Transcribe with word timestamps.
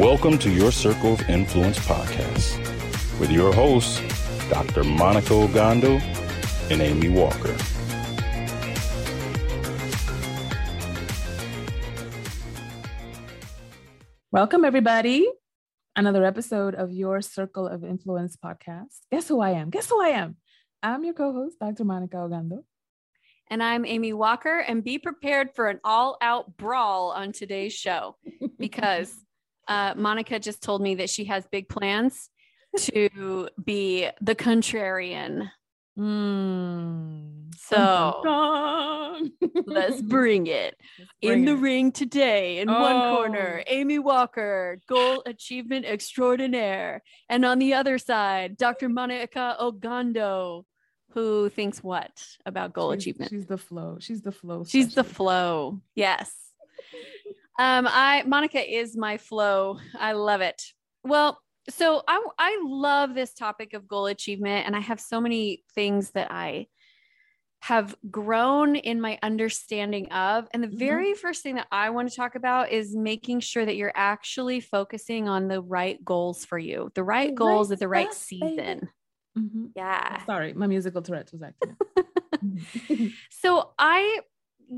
Welcome 0.00 0.38
to 0.38 0.50
your 0.50 0.72
Circle 0.72 1.12
of 1.12 1.28
Influence 1.28 1.78
podcast 1.78 2.58
with 3.20 3.30
your 3.30 3.52
hosts, 3.52 4.00
Dr. 4.48 4.82
Monica 4.82 5.34
Ogando 5.34 6.00
and 6.70 6.80
Amy 6.80 7.10
Walker. 7.10 7.54
Welcome, 14.32 14.64
everybody. 14.64 15.28
Another 15.94 16.24
episode 16.24 16.74
of 16.74 16.90
your 16.90 17.20
Circle 17.20 17.68
of 17.68 17.84
Influence 17.84 18.38
podcast. 18.42 19.00
Guess 19.12 19.28
who 19.28 19.42
I 19.42 19.50
am? 19.50 19.68
Guess 19.68 19.90
who 19.90 20.02
I 20.02 20.08
am? 20.08 20.38
I'm 20.82 21.04
your 21.04 21.12
co 21.12 21.30
host, 21.34 21.58
Dr. 21.60 21.84
Monica 21.84 22.16
Ogando. 22.16 22.64
And 23.48 23.62
I'm 23.62 23.84
Amy 23.84 24.14
Walker. 24.14 24.60
And 24.60 24.82
be 24.82 24.96
prepared 24.96 25.54
for 25.54 25.68
an 25.68 25.78
all 25.84 26.16
out 26.22 26.56
brawl 26.56 27.10
on 27.10 27.32
today's 27.32 27.74
show 27.74 28.16
because 28.58 29.14
uh, 29.70 29.94
Monica 29.96 30.38
just 30.38 30.62
told 30.62 30.82
me 30.82 30.96
that 30.96 31.08
she 31.08 31.24
has 31.32 31.46
big 31.50 31.68
plans 31.68 32.28
to 32.78 33.48
be 33.64 34.08
the 34.20 34.34
contrarian. 34.34 35.50
Mm. 35.98 37.54
So 37.56 39.22
let's 39.66 40.00
bring 40.02 40.46
it. 40.46 40.76
Let's 40.98 41.10
bring 41.22 41.32
In 41.40 41.44
the 41.44 41.56
ring 41.56 41.92
today, 41.92 42.58
in 42.58 42.68
one 42.68 42.96
Oh. 42.96 43.16
corner, 43.16 43.62
Amy 43.66 43.98
Walker, 43.98 44.78
goal 44.88 45.22
achievement 45.26 45.84
extraordinaire. 45.86 47.02
And 47.28 47.44
on 47.44 47.58
the 47.58 47.74
other 47.74 47.98
side, 47.98 48.56
Dr. 48.56 48.88
Monica 48.88 49.56
Ogando, 49.60 50.64
who 51.12 51.48
thinks 51.48 51.82
what 51.82 52.12
about 52.46 52.72
goal 52.72 52.92
She's- 52.92 53.02
achievement? 53.02 53.30
She's 53.30 53.46
the 53.46 53.58
flow. 53.58 53.98
She's 54.00 54.22
the 54.22 54.32
flow. 54.32 54.64
She's 54.64 54.94
the 54.94 55.04
flow. 55.04 55.80
Yes. 55.94 56.32
Um, 57.60 57.86
I 57.86 58.22
Monica 58.26 58.58
is 58.58 58.96
my 58.96 59.18
flow. 59.18 59.78
I 59.98 60.12
love 60.12 60.40
it. 60.40 60.62
Well, 61.04 61.38
so 61.68 62.02
I 62.08 62.24
I 62.38 62.58
love 62.64 63.14
this 63.14 63.34
topic 63.34 63.74
of 63.74 63.86
goal 63.86 64.06
achievement, 64.06 64.66
and 64.66 64.74
I 64.74 64.80
have 64.80 64.98
so 64.98 65.20
many 65.20 65.62
things 65.74 66.12
that 66.12 66.32
I 66.32 66.68
have 67.62 67.94
grown 68.10 68.76
in 68.76 68.98
my 68.98 69.18
understanding 69.22 70.10
of. 70.10 70.48
And 70.54 70.62
the 70.64 70.68
Mhm. 70.68 70.78
very 70.78 71.12
first 71.12 71.42
thing 71.42 71.56
that 71.56 71.66
I 71.70 71.90
want 71.90 72.08
to 72.08 72.16
talk 72.16 72.34
about 72.34 72.70
is 72.70 72.96
making 72.96 73.40
sure 73.40 73.66
that 73.66 73.76
you're 73.76 73.92
actually 73.94 74.60
focusing 74.60 75.28
on 75.28 75.48
the 75.48 75.60
right 75.60 76.02
goals 76.02 76.46
for 76.46 76.58
you, 76.58 76.90
the 76.94 77.04
right 77.04 77.34
goals 77.34 77.70
at 77.70 77.78
the 77.78 77.88
right 77.88 78.10
stuff, 78.10 78.22
season. 78.22 78.88
Mhm. 79.36 79.72
Yeah. 79.76 80.24
Sorry, 80.24 80.54
my 80.54 80.66
musical 80.66 81.02
Tourette's 81.02 81.32
was 81.32 81.42
acting. 81.42 81.76
So 83.30 83.72
I 83.78 84.20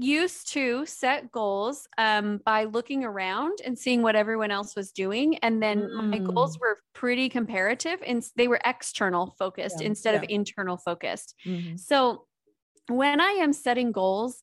used 0.01 0.48
to 0.53 0.87
set 0.87 1.31
goals 1.31 1.87
um, 1.98 2.39
by 2.44 2.65
looking 2.65 3.05
around 3.05 3.59
and 3.65 3.78
seeing 3.78 4.03
what 4.03 4.16
everyone 4.16 4.50
else 4.50 4.75
was 4.75 4.91
doing. 4.93 5.37
And 5.39 5.62
then 5.62 5.91
my 6.12 6.22
goals 6.34 6.56
Mm. 6.56 6.61
were 6.61 6.81
pretty 6.94 7.28
comparative 7.28 8.03
and 8.06 8.25
they 8.37 8.49
were 8.49 8.61
external 8.65 9.34
focused 9.39 9.81
Yeah, 9.81 9.83
instead 9.83 10.15
of 10.15 10.25
internal 10.28 10.78
focused. 10.78 11.34
Mhm. 11.44 11.77
So 11.77 12.27
when 12.89 13.21
I 13.21 13.31
am 13.33 13.53
setting 13.53 13.93
goals, 13.93 14.43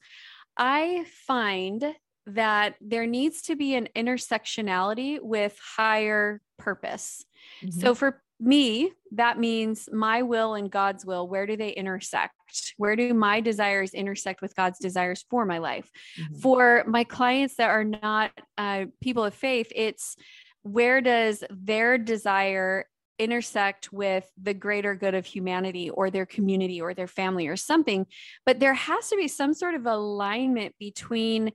I 0.57 1.05
find 1.27 1.95
that 2.25 2.75
there 2.81 3.07
needs 3.07 3.41
to 3.43 3.55
be 3.55 3.75
an 3.75 3.89
intersectionality 3.95 5.19
with 5.21 5.57
higher 5.77 6.41
purpose. 6.57 7.25
Mhm. 7.61 7.71
So 7.79 7.95
for 7.95 8.23
me, 8.39 8.91
that 9.11 9.37
means 9.37 9.89
my 9.91 10.21
will 10.21 10.53
and 10.53 10.71
God's 10.71 11.05
will. 11.05 11.27
Where 11.27 11.45
do 11.45 11.57
they 11.57 11.71
intersect? 11.71 12.33
Where 12.77 12.95
do 12.95 13.13
my 13.13 13.41
desires 13.41 13.93
intersect 13.93 14.41
with 14.41 14.55
God's 14.55 14.79
desires 14.79 15.25
for 15.29 15.45
my 15.45 15.57
life? 15.57 15.89
Mhm. 16.17 16.41
For 16.41 16.83
my 16.87 17.03
clients 17.03 17.55
that 17.55 17.69
are 17.69 17.83
not 17.83 18.31
uh, 18.57 18.85
people 19.01 19.25
of 19.25 19.33
faith, 19.33 19.71
it's 19.75 20.15
where 20.63 21.01
does 21.01 21.43
their 21.49 21.97
desire 21.97 22.85
intersect 23.17 23.91
with 23.91 24.29
the 24.41 24.53
greater 24.53 24.95
good 24.95 25.13
of 25.13 25.25
humanity 25.25 25.89
or 25.89 26.09
their 26.09 26.25
community 26.25 26.79
or 26.79 26.93
their 26.93 27.07
family 27.07 27.47
or 27.47 27.57
something? 27.57 28.05
But 28.45 28.59
there 28.59 28.73
has 28.73 29.09
to 29.09 29.17
be 29.17 29.27
some 29.27 29.53
sort 29.53 29.75
of 29.75 29.85
alignment 29.85 30.75
between 30.79 31.51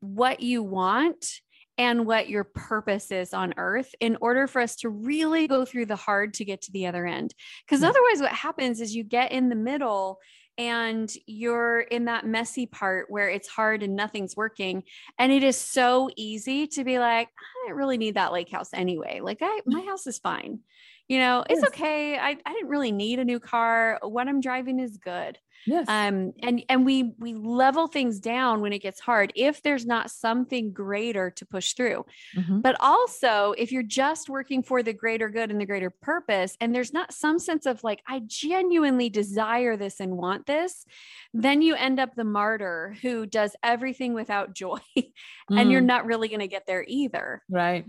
what 0.00 0.40
you 0.40 0.62
want 0.62 1.40
and 1.76 2.06
what 2.06 2.28
your 2.28 2.44
purpose 2.44 3.10
is 3.10 3.34
on 3.34 3.54
earth 3.56 3.94
in 4.00 4.16
order 4.20 4.46
for 4.46 4.60
us 4.60 4.76
to 4.76 4.88
really 4.88 5.48
go 5.48 5.64
through 5.64 5.86
the 5.86 5.96
hard 5.96 6.34
to 6.34 6.44
get 6.44 6.62
to 6.62 6.72
the 6.72 6.86
other 6.86 7.06
end. 7.06 7.34
Because 7.66 7.80
Yeah. 7.82 7.88
Hmm. 7.88 7.90
otherwise, 7.96 8.20
what 8.22 8.32
happens 8.32 8.80
is 8.80 8.94
you 8.94 9.04
get 9.04 9.32
in 9.32 9.48
the 9.48 9.56
middle 9.56 10.18
and 10.56 11.12
you're 11.26 11.80
in 11.80 12.04
that 12.04 12.24
messy 12.26 12.64
part 12.66 13.10
where 13.10 13.28
it's 13.28 13.48
hard 13.48 13.82
and 13.82 13.96
nothing's 13.96 14.36
working. 14.36 14.84
And 15.18 15.32
it 15.32 15.42
is 15.42 15.56
so 15.56 16.10
easy 16.16 16.68
to 16.68 16.84
be 16.84 17.00
like, 17.00 17.26
I 17.28 17.66
didn't 17.66 17.76
really 17.78 17.98
need 17.98 18.14
that 18.14 18.32
lake 18.32 18.50
house 18.50 18.70
anyway. 18.72 19.18
Like, 19.20 19.38
I, 19.42 19.60
my 19.66 19.80
house 19.88 20.06
is 20.06 20.18
fine. 20.20 20.60
You 21.08 21.18
know, 21.18 21.44
it's 21.50 21.60
Yes. 21.60 21.68
okay. 21.70 22.16
I, 22.16 22.36
I 22.46 22.52
didn't 22.52 22.68
really 22.68 22.92
need 22.92 23.18
a 23.18 23.24
new 23.24 23.40
car. 23.40 23.98
What 24.02 24.28
I'm 24.28 24.40
driving 24.40 24.78
is 24.78 24.96
good 24.96 25.38
Yes. 25.66 25.88
um 25.88 26.32
and 26.42 26.62
and 26.68 26.84
we 26.84 27.14
we 27.18 27.34
level 27.34 27.86
things 27.86 28.20
down 28.20 28.60
when 28.60 28.72
it 28.72 28.80
gets 28.80 29.00
hard 29.00 29.32
if 29.34 29.62
there's 29.62 29.86
not 29.86 30.10
something 30.10 30.72
greater 30.72 31.30
to 31.30 31.46
push 31.46 31.72
through 31.72 32.04
Mhm. 32.36 32.60
but 32.62 32.76
also 32.80 33.54
if 33.56 33.72
you're 33.72 33.82
just 33.82 34.28
working 34.28 34.62
for 34.62 34.82
the 34.82 34.92
greater 34.92 35.28
good 35.28 35.50
and 35.50 35.60
the 35.60 35.66
greater 35.66 35.90
purpose 35.90 36.56
and 36.60 36.74
there's 36.74 36.92
not 36.92 37.12
some 37.14 37.38
sense 37.38 37.66
of 37.66 37.82
like 37.84 38.02
i 38.06 38.20
genuinely 38.26 39.08
desire 39.08 39.76
this 39.76 40.00
and 40.00 40.16
want 40.16 40.46
this 40.46 40.84
then 41.32 41.62
you 41.62 41.74
end 41.74 41.98
up 41.98 42.14
the 42.14 42.24
martyr 42.24 42.94
who 43.02 43.24
does 43.26 43.56
everything 43.62 44.12
without 44.14 44.54
joy 44.54 44.78
and 45.50 45.70
you're 45.70 45.80
Mm. 45.80 45.86
not 45.86 46.06
really 46.06 46.28
going 46.28 46.40
to 46.40 46.48
get 46.48 46.66
there 46.66 46.84
either 46.86 47.42
Right. 47.48 47.86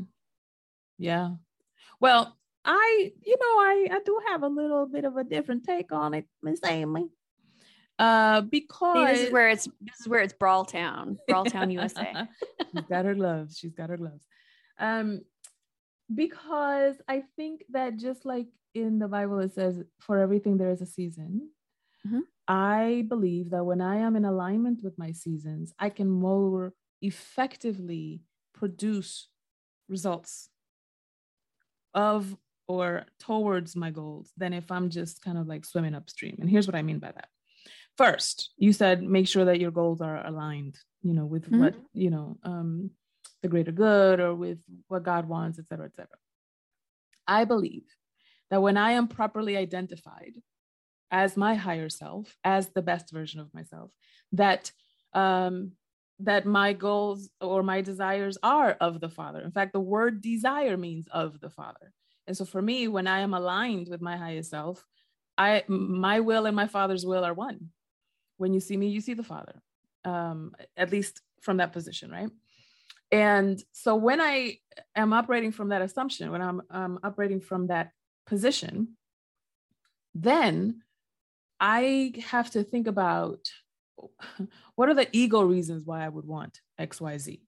Yeah. 0.98 1.32
Well, 2.00 2.38
I, 2.64 3.12
you 3.22 3.36
know, 3.40 3.46
I, 3.60 3.88
I 3.92 4.00
do 4.06 4.20
have 4.28 4.44
a 4.44 4.48
little 4.48 4.86
bit 4.88 5.06
of 5.06 5.18
a 5.18 5.24
different 5.24 5.66
take 5.66 5.92
on 5.92 6.14
it, 6.14 6.26
Miss 6.42 6.60
Amy. 6.66 7.10
Uh, 7.98 8.42
See, 8.42 8.48
because 8.52 9.10
this 9.18 9.28
is 9.28 9.32
where 9.32 9.50
it's 9.50 9.66
this 9.82 10.00
is 10.02 10.08
where 10.08 10.20
it's 10.22 10.34
brawl 10.34 10.66
town 10.66 11.18
brawl 11.28 11.46
town 11.46 11.72
usa 11.72 12.28
she's 12.72 12.86
got 12.90 13.06
her 13.06 13.16
gloves. 13.16 13.58
She's 13.58 13.74
got 13.74 13.90
her 13.90 13.98
gloves. 13.98 14.26
Um, 14.80 15.22
because 16.14 16.96
I 17.08 17.24
think 17.36 17.64
that 17.72 17.98
just 17.98 18.26
like 18.26 18.48
in 18.74 19.00
the 19.00 19.08
Bible, 19.08 19.40
it 19.40 19.54
says, 19.54 19.82
for 20.00 20.20
everything 20.20 20.58
there 20.58 20.72
is 20.72 20.82
a 20.82 20.86
season. 20.86 21.50
Mhm. 22.06 22.22
I 22.48 23.06
believe 23.08 23.50
that 23.52 23.64
when 23.66 23.82
I 23.82 23.98
am 23.98 24.16
in 24.16 24.26
alignment 24.26 24.84
with 24.84 24.98
my 25.00 25.12
seasons, 25.14 25.74
I 25.80 25.90
can 25.90 26.10
more 26.10 26.74
effectively 27.02 28.22
produce 28.54 29.30
results 29.90 30.50
of 31.94 32.36
or 32.68 33.06
towards 33.20 33.76
my 33.76 33.90
goals 33.92 34.32
than 34.38 34.52
if 34.54 34.72
I'm 34.72 34.90
just 34.90 35.22
kind 35.22 35.38
of 35.38 35.48
like 35.48 35.66
swimming 35.66 35.96
upstream. 35.96 36.38
And 36.40 36.50
here's 36.50 36.68
what 36.68 36.76
I 36.76 36.82
mean 36.82 37.00
by 37.00 37.12
that. 37.12 37.30
First, 37.98 38.52
you 38.58 38.74
said 38.74 39.04
make 39.04 39.28
sure 39.28 39.46
that 39.46 39.60
your 39.60 39.72
goals 39.72 40.02
are 40.02 40.26
aligned, 40.26 40.78
you 41.02 41.14
know, 41.14 41.26
with 41.26 41.50
Mhm. 41.50 41.60
what, 41.60 41.76
you 41.94 42.10
know, 42.10 42.38
um, 42.44 42.92
the 43.42 43.48
greater 43.48 43.72
good 43.72 44.20
or 44.20 44.36
with 44.36 44.60
what 44.88 45.04
God 45.04 45.28
wants, 45.28 45.60
et 45.60 45.68
cetera, 45.68 45.86
et 45.86 45.96
cetera. 45.96 46.18
I 47.28 47.46
believe 47.46 47.86
that 48.50 48.62
when 48.62 48.78
I 48.78 48.92
am 48.92 49.08
properly 49.08 49.58
identified 49.58 50.36
as 51.12 51.38
my 51.38 51.56
higher 51.56 51.90
self, 51.90 52.38
as 52.44 52.70
the 52.70 52.82
best 52.82 53.12
version 53.12 53.40
of 53.40 53.54
myself, 53.54 53.92
that 54.34 54.72
um, 55.14 55.74
that 56.20 56.46
my 56.46 56.74
goals 56.74 57.30
or 57.42 57.64
my 57.64 57.82
desires 57.82 58.38
are 58.44 58.72
of 58.82 59.02
the 59.02 59.10
Father. 59.10 59.42
In 59.42 59.52
fact, 59.52 59.74
the 59.74 59.80
word 59.82 60.22
desire 60.22 60.78
means 60.78 61.08
of 61.12 61.40
the 61.42 61.50
Father. 61.50 61.94
And 62.28 62.36
so 62.38 62.46
for 62.46 62.62
me, 62.62 62.88
when 62.88 63.08
I 63.08 63.20
am 63.20 63.34
aligned 63.34 63.90
with 63.90 64.02
my 64.02 64.18
highest 64.18 64.52
self, 64.52 64.86
I 65.38 65.64
my 65.68 66.22
will 66.22 66.46
and 66.46 66.56
my 66.56 66.68
Father's 66.68 67.06
will 67.06 67.24
are 67.26 67.34
one. 67.34 67.72
When 68.38 68.54
you 68.54 68.60
see 68.60 68.78
me, 68.78 68.88
you 68.88 69.02
see 69.02 69.14
the 69.14 69.24
Father. 69.24 69.62
Um, 70.04 70.54
at 70.78 70.92
least 70.92 71.22
from 71.42 71.58
that 71.58 71.74
position, 71.74 72.12
right? 72.12 72.30
And 73.12 73.62
so 73.72 73.96
when 73.96 74.22
I 74.22 74.60
am 74.96 75.14
operating 75.14 75.52
from 75.52 75.70
that 75.70 75.82
assumption, 75.82 76.32
when 76.32 76.42
I'm 76.42 76.62
um, 76.70 77.00
operating 77.04 77.42
from 77.42 77.68
that 77.68 77.92
position, 78.28 78.98
then 80.14 80.82
I 81.60 82.14
have 82.28 82.52
to 82.52 82.64
think 82.64 82.88
about 82.88 83.50
what 84.76 84.90
are 84.90 84.94
the 84.94 85.08
ego 85.12 85.42
reasons 85.42 85.86
why 85.86 86.06
I 86.06 86.10
would 86.10 86.26
want 86.26 86.60
XYZ? 86.80 87.42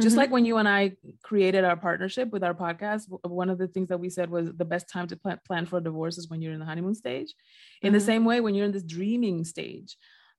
Just 0.00 0.14
Mhm. 0.14 0.18
like 0.18 0.30
when 0.30 0.44
you 0.44 0.58
and 0.58 0.68
I 0.68 0.96
created 1.22 1.64
our 1.64 1.76
partnership 1.76 2.30
with 2.30 2.44
our 2.44 2.54
podcast, 2.54 3.06
one 3.26 3.50
of 3.50 3.58
the 3.58 3.66
things 3.66 3.88
that 3.88 3.98
we 3.98 4.10
said 4.10 4.30
was 4.30 4.52
the 4.52 4.64
best 4.64 4.88
time 4.88 5.08
to 5.08 5.16
plan, 5.16 5.40
plan 5.44 5.66
for 5.66 5.78
a 5.78 5.82
divorce 5.82 6.18
is 6.18 6.28
when 6.28 6.40
you're 6.40 6.52
in 6.52 6.60
the 6.60 6.66
honeymoon 6.66 6.94
stage. 6.94 7.34
In 7.82 7.92
the 7.92 7.98
Mhm. 7.98 8.02
same 8.06 8.24
way, 8.24 8.40
when 8.40 8.54
you're 8.54 8.66
in 8.66 8.72
this 8.72 8.84
dreaming 8.84 9.44
stage 9.44 9.96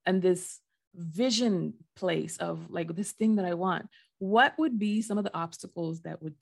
and 0.10 0.24
this 0.24 0.60
vision 0.96 1.76
place 1.96 2.38
of 2.38 2.72
like 2.72 2.96
this 2.96 3.12
thing 3.12 3.36
that 3.36 3.46
I 3.46 3.54
want, 3.54 3.88
what 4.18 4.56
would 4.58 4.80
be 4.80 5.04
some 5.04 5.20
of 5.20 5.24
the 5.24 5.38
obstacles 5.38 6.02
that 6.02 6.24
would 6.24 6.34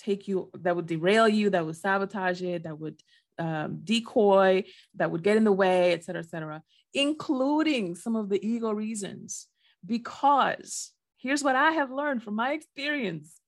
take 0.00 0.26
you, 0.26 0.50
that 0.54 0.74
would 0.74 0.86
derail 0.86 1.28
you, 1.28 1.50
that 1.50 1.64
would 1.64 1.76
sabotage 1.76 2.42
it, 2.42 2.64
that 2.64 2.80
would 2.80 3.00
um, 3.38 3.78
decoy, 3.84 4.64
that 4.96 5.12
would 5.12 5.22
get 5.22 5.36
in 5.36 5.44
the 5.44 5.52
way, 5.52 5.92
et 5.92 6.04
cetera, 6.04 6.20
et 6.20 6.30
cetera, 6.30 6.64
including 6.92 7.94
some 7.94 8.16
of 8.16 8.28
the 8.28 8.44
ego 8.44 8.72
reasons? 8.72 9.46
Because 9.86 10.90
here's 11.16 11.44
what 11.44 11.54
I 11.54 11.70
have 11.70 11.92
learned 11.92 12.24
from 12.24 12.34
my 12.34 12.54
experience 12.54 13.38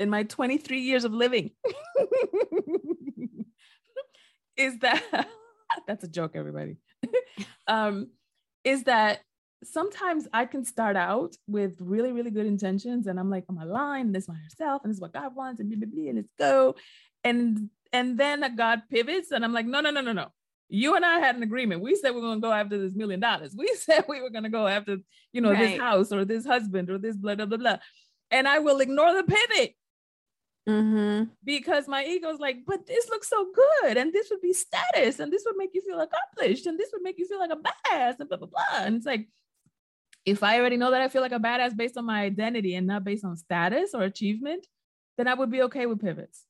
in 0.00 0.10
my 0.10 0.24
23 0.24 0.80
years 0.80 1.04
of 1.04 1.12
living 1.12 1.52
is 4.56 4.76
that 4.80 5.04
that's 5.86 6.02
a 6.02 6.08
joke, 6.08 6.32
everybody. 6.34 6.78
um, 7.68 8.08
is 8.66 8.82
that 8.82 9.20
sometimes 9.62 10.26
I 10.32 10.44
can 10.44 10.64
start 10.64 10.96
out 10.96 11.36
with 11.46 11.76
really, 11.80 12.12
really 12.12 12.32
good 12.32 12.46
intentions, 12.46 13.06
and 13.06 13.18
I'm 13.18 13.30
like, 13.30 13.44
I'm 13.48 13.58
aligned, 13.58 14.14
this 14.14 14.24
is 14.24 14.28
my 14.28 14.34
herself, 14.34 14.82
and 14.82 14.90
this 14.90 14.96
is 14.96 15.00
what 15.00 15.14
God 15.14 15.34
wants, 15.36 15.60
and 15.60 15.70
blah, 15.70 15.78
blah, 15.78 15.88
blah, 15.88 16.08
and 16.08 16.16
let's 16.16 16.32
go. 16.38 16.74
And 17.24 17.70
and 17.92 18.18
then 18.18 18.44
God 18.56 18.82
pivots, 18.90 19.30
and 19.30 19.44
I'm 19.44 19.52
like, 19.52 19.66
no, 19.66 19.80
no, 19.80 19.90
no, 19.90 20.00
no, 20.00 20.12
no. 20.12 20.26
You 20.68 20.96
and 20.96 21.06
I 21.06 21.20
had 21.20 21.36
an 21.36 21.44
agreement. 21.44 21.80
We 21.80 21.94
said 21.94 22.10
we 22.10 22.20
going 22.20 22.40
to 22.40 22.46
go 22.46 22.52
after 22.52 22.76
this 22.76 22.92
million 22.96 23.20
dollars. 23.20 23.54
We 23.56 23.72
said 23.78 24.04
we 24.08 24.20
were 24.20 24.30
going 24.30 24.42
to 24.42 24.50
go 24.50 24.66
after, 24.66 24.96
you 25.32 25.40
know, 25.40 25.54
this 25.54 25.78
house 25.78 26.10
or 26.10 26.24
this 26.24 26.44
husband 26.44 26.90
or 26.90 26.98
this 26.98 27.16
blah 27.16 27.36
blah 27.36 27.46
blah 27.46 27.58
blah. 27.58 27.76
And 28.32 28.48
I 28.48 28.58
will 28.58 28.80
ignore 28.80 29.14
the 29.14 29.22
pivot 29.22 29.76
Mhm. 30.68 31.30
because 31.44 31.86
my 31.88 32.04
ego 32.04 32.28
is 32.30 32.40
like, 32.40 32.64
but 32.66 32.86
this 32.86 33.08
looks 33.08 33.28
so 33.28 33.52
good, 33.54 33.96
and 33.96 34.12
this 34.12 34.30
would 34.30 34.40
be 34.40 34.52
status, 34.52 35.20
and 35.20 35.32
this 35.32 35.44
would 35.46 35.56
make 35.56 35.70
you 35.74 35.82
feel 35.82 36.00
accomplished, 36.00 36.66
and 36.66 36.78
this 36.78 36.90
would 36.92 37.02
make 37.02 37.18
you 37.18 37.26
feel 37.26 37.38
like 37.38 37.52
a 37.52 37.56
badass, 37.56 38.18
and 38.20 38.28
blah 38.28 38.38
blah 38.38 38.48
blah. 38.48 38.64
And 38.80 38.96
it's 38.96 39.06
like, 39.06 39.28
if 40.24 40.42
I 40.42 40.58
already 40.58 40.76
know 40.76 40.90
that 40.90 41.02
I 41.02 41.08
feel 41.08 41.22
like 41.22 41.32
a 41.32 41.38
badass 41.40 41.76
based 41.76 41.96
on 41.96 42.04
my 42.06 42.22
identity 42.22 42.74
and 42.74 42.86
not 42.86 43.04
based 43.04 43.24
on 43.24 43.36
status 43.36 43.94
or 43.94 44.02
achievement, 44.02 44.66
then 45.18 45.28
I 45.28 45.34
would 45.34 45.50
be 45.50 45.62
okay 45.62 45.86
with 45.86 46.00
pivots. 46.00 46.46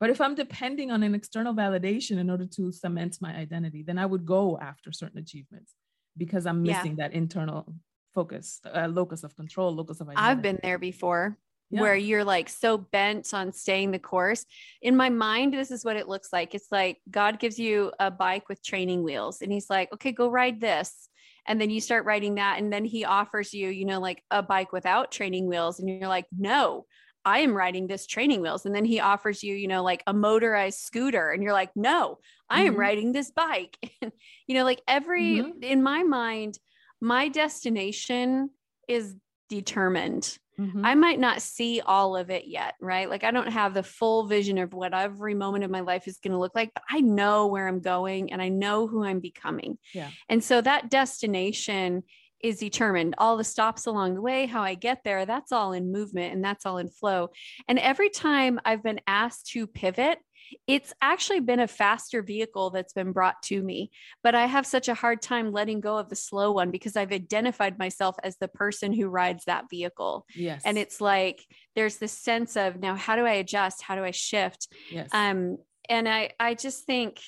But 0.00 0.10
if 0.10 0.20
I'm 0.20 0.34
depending 0.34 0.90
on 0.92 1.02
an 1.02 1.14
external 1.14 1.54
validation 1.54 2.18
in 2.18 2.30
order 2.30 2.46
to 2.46 2.72
cement 2.72 3.18
my 3.20 3.34
identity, 3.34 3.82
then 3.82 3.98
I 3.98 4.06
would 4.06 4.26
go 4.26 4.58
after 4.58 4.92
certain 4.92 5.18
achievements 5.18 5.74
because 6.16 6.46
I'm 6.46 6.62
Yeah. 6.62 6.76
missing 6.84 6.96
that 6.96 7.12
internal 7.14 7.74
focus, 8.14 8.60
uh, 8.64 8.88
locus 8.90 9.24
of 9.24 9.36
control, 9.36 9.72
locus 9.74 10.00
of 10.00 10.08
identity. 10.08 10.22
I've 10.28 10.42
been 10.42 10.58
there 10.62 10.78
before. 10.78 11.38
Yeah. 11.70 11.80
where 11.80 11.96
you're 11.96 12.24
like 12.24 12.48
so 12.48 12.78
bent 12.78 13.34
on 13.34 13.52
staying 13.52 13.90
the 13.90 13.98
course. 13.98 14.44
In 14.82 14.96
my 14.96 15.10
mind, 15.10 15.52
this 15.52 15.70
is 15.72 15.84
what 15.84 15.96
it 15.96 16.06
looks 16.08 16.32
like. 16.32 16.54
It's 16.54 16.70
like 16.70 16.98
God 17.10 17.40
gives 17.40 17.58
you 17.58 17.92
a 17.98 18.10
bike 18.10 18.48
with 18.48 18.62
training 18.62 19.02
wheels, 19.02 19.42
and 19.42 19.50
He's 19.50 19.68
like, 19.68 19.92
okay, 19.92 20.12
go 20.12 20.28
ride 20.30 20.60
this. 20.60 21.08
And 21.48 21.60
then 21.60 21.70
you 21.70 21.80
start 21.80 22.04
riding 22.04 22.36
that. 22.36 22.58
And 22.58 22.72
then 22.72 22.84
He 22.84 23.04
offers 23.04 23.52
you, 23.54 23.68
you 23.68 23.84
know, 23.84 24.00
like 24.00 24.22
a 24.30 24.42
bike 24.42 24.72
without 24.72 25.12
training 25.12 25.46
wheels. 25.46 25.78
And 25.80 25.88
you're 25.88 26.08
like, 26.08 26.26
no, 26.36 26.86
I 27.24 27.40
am 27.40 27.56
riding 27.56 27.86
this 27.86 28.06
training 28.06 28.40
wheels. 28.42 28.66
And 28.66 28.74
then 28.74 28.84
He 28.84 28.98
offers 29.00 29.42
you, 29.44 29.54
you 29.54 29.68
know, 29.68 29.82
like 29.84 30.02
a 30.06 30.12
motorized 30.14 30.78
scooter. 30.80 31.30
And 31.30 31.42
you're 31.42 31.52
like, 31.52 31.70
no, 31.76 32.18
I 32.50 32.62
am 32.62 32.74
Mhm. 32.74 32.78
riding 32.78 33.12
this 33.12 33.30
bike. 33.32 33.76
And, 34.02 34.12
you 34.48 34.54
know, 34.56 34.64
like 34.64 34.82
every, 34.88 35.38
Mhm. 35.38 35.62
in 35.62 35.82
my 35.84 36.02
mind, 36.04 36.58
my 37.00 37.28
destination 37.28 38.50
is 38.88 39.14
determined. 39.48 40.38
Mhm. 40.58 40.80
I 40.84 40.94
might 40.94 41.20
not 41.20 41.42
see 41.42 41.80
all 41.80 42.16
of 42.16 42.30
it 42.30 42.46
yet, 42.46 42.74
right? 42.80 43.10
Like 43.10 43.24
I 43.24 43.30
don't 43.30 43.52
have 43.52 43.74
the 43.74 43.82
full 43.82 44.26
vision 44.26 44.58
of 44.58 44.72
what 44.72 44.94
every 44.94 45.34
moment 45.34 45.64
of 45.64 45.70
my 45.70 45.80
life 45.80 46.08
is 46.08 46.18
going 46.18 46.32
to 46.32 46.38
look 46.38 46.54
like, 46.54 46.72
but 46.74 46.82
I 46.88 47.00
know 47.00 47.46
where 47.46 47.68
I'm 47.68 47.80
going 47.80 48.32
and 48.32 48.40
I 48.40 48.48
know 48.48 48.86
who 48.86 49.04
I'm 49.04 49.20
becoming. 49.20 49.78
Yeah. 49.92 50.10
And 50.28 50.42
so 50.42 50.60
that 50.60 50.90
destination 50.90 52.04
is 52.40 52.58
determined. 52.58 53.14
All 53.18 53.36
the 53.36 53.44
stops 53.44 53.86
along 53.86 54.14
the 54.14 54.20
way, 54.20 54.46
how 54.46 54.62
I 54.62 54.74
get 54.74 55.02
there, 55.04 55.26
that's 55.26 55.52
all 55.52 55.72
in 55.72 55.90
movement 55.90 56.34
and 56.34 56.44
that's 56.44 56.66
all 56.66 56.78
in 56.78 56.88
flow. 56.88 57.30
And 57.66 57.78
every 57.78 58.10
time 58.10 58.60
I've 58.64 58.82
been 58.82 59.00
asked 59.06 59.48
to 59.48 59.66
pivot, 59.66 60.18
it's 60.66 60.92
actually 61.00 61.40
been 61.40 61.60
a 61.60 61.68
faster 61.68 62.22
vehicle 62.22 62.70
that's 62.70 62.92
been 62.92 63.12
brought 63.12 63.42
to 63.44 63.62
me. 63.62 63.90
But 64.22 64.34
I 64.34 64.46
have 64.46 64.66
such 64.66 64.88
a 64.88 64.94
hard 64.94 65.22
time 65.22 65.52
letting 65.52 65.80
go 65.80 65.96
of 65.96 66.08
the 66.08 66.16
slow 66.16 66.52
one 66.52 66.70
because 66.70 66.96
I've 66.96 67.12
identified 67.12 67.78
myself 67.78 68.16
as 68.22 68.36
the 68.36 68.48
person 68.48 68.92
who 68.92 69.08
rides 69.08 69.44
that 69.44 69.70
vehicle. 69.70 70.26
yes. 70.34 70.62
And 70.64 70.78
it's 70.78 71.00
like 71.00 71.44
there's 71.74 71.96
this 71.96 72.12
sense 72.12 72.56
of 72.56 72.80
now 72.80 72.94
how 72.94 73.16
do 73.16 73.26
I 73.26 73.32
adjust? 73.32 73.82
How 73.82 73.96
do 73.96 74.04
I 74.04 74.10
shift? 74.10 74.68
yes. 74.90 75.08
Um, 75.12 75.58
and 75.88 76.08
I 76.08 76.30
I 76.40 76.54
just 76.54 76.84
think 76.84 77.20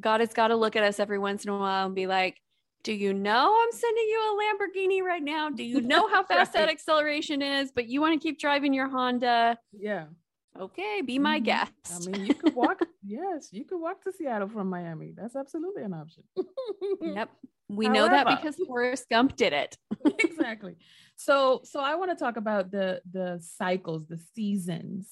God 0.00 0.20
has 0.20 0.32
got 0.32 0.48
to 0.48 0.56
look 0.56 0.76
at 0.76 0.82
us 0.82 0.98
every 1.00 1.18
once 1.18 1.44
in 1.44 1.50
a 1.50 1.58
while 1.58 1.86
and 1.86 1.94
be 1.94 2.06
like, 2.06 2.36
do 2.82 2.92
you 2.92 3.14
know 3.14 3.56
I'm 3.62 3.72
sending 3.72 4.04
you 4.08 4.20
a 4.20 4.40
Lamborghini 4.42 5.02
right 5.02 5.22
now? 5.22 5.50
Do 5.50 5.62
you 5.62 5.80
know 5.80 6.08
how 6.08 6.24
fast 6.28 6.52
that 6.54 6.68
acceleration 6.68 7.40
is? 7.40 7.70
But 7.72 7.88
you 7.88 8.00
want 8.00 8.20
to 8.20 8.26
keep 8.26 8.40
driving 8.40 8.74
your 8.74 8.88
Honda. 8.88 9.56
yeah. 9.72 10.06
Okay, 10.58 11.00
be 11.02 11.18
my 11.18 11.40
Mhm. 11.40 11.44
guest. 11.44 11.72
I 11.90 11.98
mean, 12.10 12.26
you 12.26 12.34
could 12.34 12.54
walk. 12.54 12.80
yes, 13.04 13.48
you 13.52 13.64
could 13.64 13.80
walk 13.80 14.02
to 14.04 14.12
Seattle 14.12 14.48
from 14.48 14.68
Miami. 14.68 15.12
That's 15.16 15.34
absolutely 15.36 15.82
an 15.82 15.94
option. 15.94 16.24
yep. 17.00 17.30
We 17.68 17.88
know 17.88 18.06
that 18.06 18.26
However- 18.26 18.36
because 18.42 18.56
Forrest 18.66 19.08
Gump 19.08 19.34
did 19.34 19.54
it. 19.54 19.78
exactly. 20.18 20.76
So, 21.16 21.62
so 21.64 21.80
I 21.80 21.94
want 21.94 22.10
to 22.10 22.16
talk 22.22 22.36
about 22.36 22.70
the 22.70 23.00
the 23.10 23.40
cycles, 23.40 24.06
the 24.08 24.18
seasons, 24.18 25.08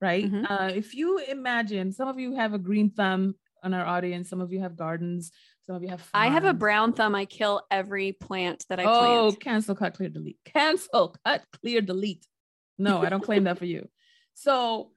right? 0.00 0.24
Mhm. 0.24 0.46
Uh, 0.48 0.72
if 0.74 0.94
you 0.94 1.18
imagine, 1.18 1.92
some 1.92 2.08
of 2.08 2.18
you 2.18 2.34
have 2.34 2.54
a 2.54 2.58
green 2.58 2.90
thumb 2.90 3.34
on 3.62 3.74
our 3.74 3.84
audience. 3.84 4.30
Some 4.30 4.40
of 4.40 4.50
you 4.52 4.60
have 4.60 4.74
gardens. 4.74 5.32
Some 5.66 5.76
of 5.76 5.82
you 5.82 5.88
have. 5.90 6.08
I 6.14 6.28
have 6.30 6.44
a 6.46 6.54
brown 6.54 6.94
thumb. 6.94 7.14
I 7.14 7.26
kill 7.26 7.60
every 7.70 8.12
plant 8.12 8.64
that 8.70 8.80
I 8.80 8.84
Oh, 8.84 9.26
plant. 9.28 9.40
cancel, 9.40 9.74
cut, 9.74 9.92
clear, 9.92 10.08
delete. 10.08 10.38
Cancel, 10.46 11.14
cut, 11.26 11.44
clear, 11.60 11.82
delete. 11.82 12.26
No, 12.78 13.02
I 13.02 13.10
don't 13.10 13.22
claim 13.22 13.44
that 13.44 13.58
for 13.58 13.66
you. 13.66 13.86
So 14.38 14.92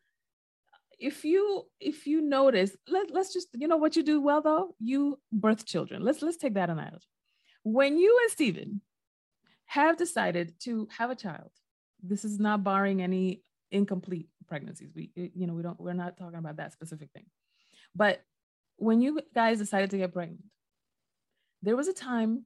if 1.00 1.26
you 1.26 1.64
if 1.80 2.06
you 2.06 2.22
notice, 2.22 2.78
let, 2.88 3.10
let's 3.10 3.34
just, 3.34 3.48
you 3.56 3.68
know 3.68 3.78
what 3.78 3.96
you 3.96 4.04
do 4.04 4.22
well 4.22 4.42
though? 4.44 4.76
You 4.80 5.20
birth 5.32 5.66
children. 5.66 6.04
Let's 6.04 6.22
let's 6.22 6.38
take 6.38 6.54
that 6.54 6.70
analogy. 6.70 7.08
When 7.64 7.98
you 7.98 8.20
and 8.22 8.32
Stephen 8.32 8.82
have 9.66 9.98
decided 9.98 10.54
to 10.66 10.88
have 10.96 11.10
a 11.10 11.16
child, 11.16 11.50
this 12.04 12.24
is 12.24 12.40
not 12.40 12.64
barring 12.64 13.02
any 13.02 13.42
incomplete 13.72 14.28
pregnancies. 14.48 14.92
We 14.96 15.10
you 15.16 15.48
know, 15.48 15.54
we 15.56 15.64
don't 15.64 15.80
we're 15.80 15.94
not 15.94 16.18
talking 16.18 16.38
about 16.38 16.58
that 16.58 16.74
specific 16.74 17.10
thing. 17.12 17.26
But 17.96 18.22
when 18.78 19.02
you 19.02 19.22
guys 19.34 19.58
decided 19.58 19.90
to 19.90 19.98
get 19.98 20.14
pregnant, 20.14 20.44
there 21.64 21.76
was 21.76 21.88
a 21.88 21.94
time 21.94 22.46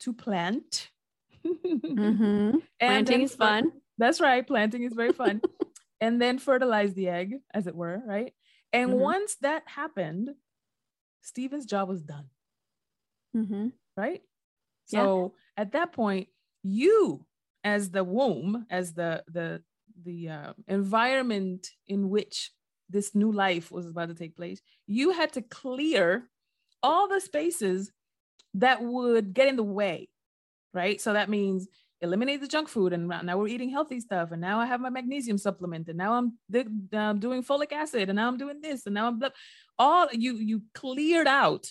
to 0.00 0.12
plant. 0.12 0.90
Mhm. 1.44 2.62
And 2.80 3.06
Planting 3.06 3.22
is 3.22 3.34
fun. 3.34 3.72
That's 3.98 4.20
right. 4.20 4.46
Planting 4.46 4.84
is 4.84 4.92
very 4.94 5.12
fun. 5.12 5.40
and 6.04 6.20
then 6.20 6.38
fertilize 6.38 6.92
the 6.92 7.08
egg, 7.08 7.36
as 7.54 7.66
it 7.66 7.74
were, 7.74 8.02
right? 8.06 8.34
And 8.74 8.92
Mhm. 8.92 8.98
once 9.00 9.36
that 9.36 9.62
happened, 9.66 10.34
Stephen's 11.22 11.66
job 11.66 11.88
was 11.88 12.02
done, 12.02 12.28
Mhm. 13.34 13.72
right? 13.96 14.22
Yeah. 14.90 15.08
So 15.08 15.34
at 15.56 15.72
that 15.72 15.92
point, 15.92 16.28
you, 16.62 17.26
as 17.64 17.90
the 17.90 18.04
womb, 18.04 18.66
as 18.70 18.92
the 18.94 19.24
the 19.28 19.62
the 20.04 20.28
uh, 20.28 20.52
environment 20.68 21.70
in 21.86 22.10
which 22.10 22.52
this 22.90 23.14
new 23.14 23.32
life 23.32 23.70
was 23.72 23.86
about 23.86 24.08
to 24.08 24.14
take 24.14 24.36
place, 24.36 24.60
you 24.86 25.12
had 25.12 25.32
to 25.34 25.42
clear 25.42 26.30
all 26.82 27.08
the 27.08 27.20
spaces 27.20 27.92
that 28.54 28.82
would 28.82 29.34
get 29.34 29.48
in 29.48 29.56
the 29.56 29.64
way, 29.64 30.08
right? 30.74 31.00
So 31.00 31.14
that 31.14 31.30
means 31.30 31.68
eliminate 32.00 32.40
the 32.40 32.48
junk 32.48 32.68
food, 32.68 32.92
and 32.92 33.08
now 33.08 33.38
we're 33.38 33.48
eating 33.48 33.70
healthy 33.70 34.00
stuff, 34.00 34.30
and 34.32 34.40
now 34.40 34.60
I 34.60 34.66
have 34.66 34.80
my 34.80 34.90
magnesium 34.90 35.38
supplement, 35.38 35.88
and 35.88 35.96
now 35.98 36.14
I'm 36.14 36.38
th- 36.52 36.66
uh, 36.92 37.12
doing 37.14 37.42
folic 37.42 37.72
acid, 37.72 38.08
and 38.08 38.16
now 38.16 38.28
I'm 38.28 38.36
doing 38.36 38.60
this, 38.60 38.86
and 38.86 38.94
now 38.94 39.06
I'm 39.06 39.18
blah. 39.18 39.30
all 39.78 40.08
you 40.12 40.34
you 40.36 40.62
cleared 40.74 41.26
out 41.26 41.66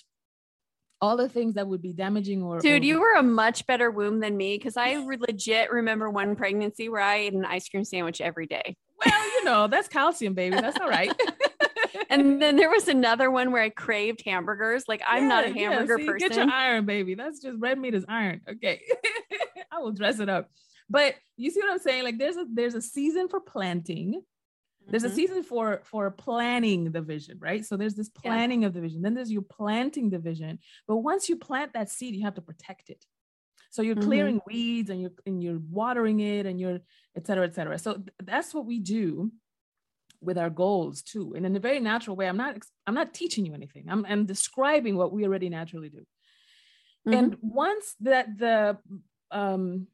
all 1.02 1.18
the 1.18 1.28
things 1.28 1.56
that 1.56 1.68
would 1.68 1.82
be 1.82 1.92
damaging 1.92 2.42
or 2.42 2.60
Dude, 2.60 2.82
or- 2.82 2.86
you 2.86 3.00
were 3.02 3.16
a 3.16 3.24
much 3.24 3.68
better 3.68 3.92
womb 3.92 4.22
than 4.22 4.38
me 4.38 4.58
because 4.58 4.78
I 4.78 4.96
legit 4.96 5.70
remember 5.72 6.10
one 6.10 6.36
pregnancy 6.36 6.88
where 6.88 7.02
I 7.02 7.16
ate 7.18 7.34
an 7.34 7.44
ice 7.44 7.68
cream 7.68 7.84
sandwich 7.84 8.22
every 8.22 8.48
day. 8.48 8.78
well, 9.06 9.28
you 9.36 9.44
know 9.44 9.68
that's 9.68 9.90
calcium, 9.90 10.34
baby. 10.34 10.56
That's 10.56 10.80
all 10.80 10.90
right. 10.90 11.14
And 12.10 12.40
then 12.42 12.58
there 12.58 12.70
was 12.70 12.88
another 12.88 13.32
one 13.32 13.52
where 13.52 13.62
I 13.64 13.70
craved 13.70 14.22
hamburgers. 14.26 14.84
Like 14.88 15.02
I'm 15.08 15.28
not 15.28 15.46
a 15.46 15.50
Yeah, 15.50 15.54
yeah, 15.56 15.70
hamburger 15.72 15.98
see, 15.98 16.06
person. 16.06 16.30
Get 16.30 16.38
your 16.38 16.52
iron, 16.52 16.86
baby. 16.86 17.16
That's 17.16 17.40
just 17.40 17.58
red 17.60 17.80
meat 17.80 17.96
is 17.96 18.06
iron. 18.08 18.42
Okay. 18.50 18.82
I 19.74 19.80
will 19.80 19.92
dress 19.92 20.20
it 20.20 20.30
up. 20.30 20.50
But 20.90 21.16
you 21.38 21.50
see 21.50 21.60
what 21.62 21.72
I'm 21.72 21.80
saying? 21.80 22.04
Like 22.04 22.18
there's 22.18 22.38
a 22.38 22.46
there's 22.52 22.76
a 22.76 22.82
season 22.82 23.28
for 23.30 23.40
planting, 23.40 24.22
There's 24.86 25.06
a 25.06 25.10
Mhm. 25.10 25.16
season 25.16 25.44
for 25.44 25.82
for 25.86 26.12
planning 26.12 26.92
the 26.92 27.02
vision, 27.02 27.40
right? 27.40 27.64
So 27.66 27.78
there's 27.78 27.96
this 27.96 28.12
Yeah. 28.14 28.22
planning 28.22 28.66
of 28.66 28.74
the 28.74 28.82
vision. 28.82 29.02
Then 29.02 29.14
there's 29.14 29.32
you 29.32 29.42
planting 29.42 30.10
the 30.10 30.20
vision. 30.20 30.60
But 30.90 30.98
once 30.98 31.30
you 31.30 31.38
plant 31.38 31.72
that 31.74 31.90
seed, 31.90 32.14
you 32.16 32.24
have 32.26 32.36
to 32.36 32.42
protect 32.42 32.90
it. 32.90 33.02
So 33.72 33.82
you're 33.82 33.96
Mhm. 33.96 34.04
clearing 34.10 34.42
weeds 34.46 34.90
and 34.92 35.00
you're 35.02 35.16
and 35.26 35.42
you're 35.44 35.62
watering 35.82 36.20
it 36.20 36.46
and 36.46 36.60
you're 36.60 36.80
et 37.16 37.26
cetera, 37.26 37.46
et 37.50 37.56
cetera. 37.56 37.78
So 37.80 37.94
th- 37.94 38.10
that's 38.32 38.54
what 38.54 38.66
we 38.66 38.78
do 38.80 39.32
with 40.28 40.38
our 40.38 40.50
goals 40.50 41.02
too. 41.02 41.34
And 41.36 41.46
in 41.46 41.56
a 41.56 41.60
very 41.70 41.80
natural 41.80 42.16
way. 42.18 42.28
I'm 42.28 42.38
not 42.46 42.54
I'm 42.86 42.94
not 43.02 43.14
teaching 43.14 43.46
you 43.46 43.54
anything. 43.54 43.86
I'm, 43.92 44.06
I'm 44.12 44.26
describing 44.26 44.96
what 44.98 45.14
we 45.14 45.24
already 45.26 45.50
naturally 45.50 45.90
do. 45.98 46.04
Mhm. 47.08 47.14
And 47.18 47.28
once 47.42 47.96
that 48.02 48.26
the 48.38 48.78
um 49.34 49.88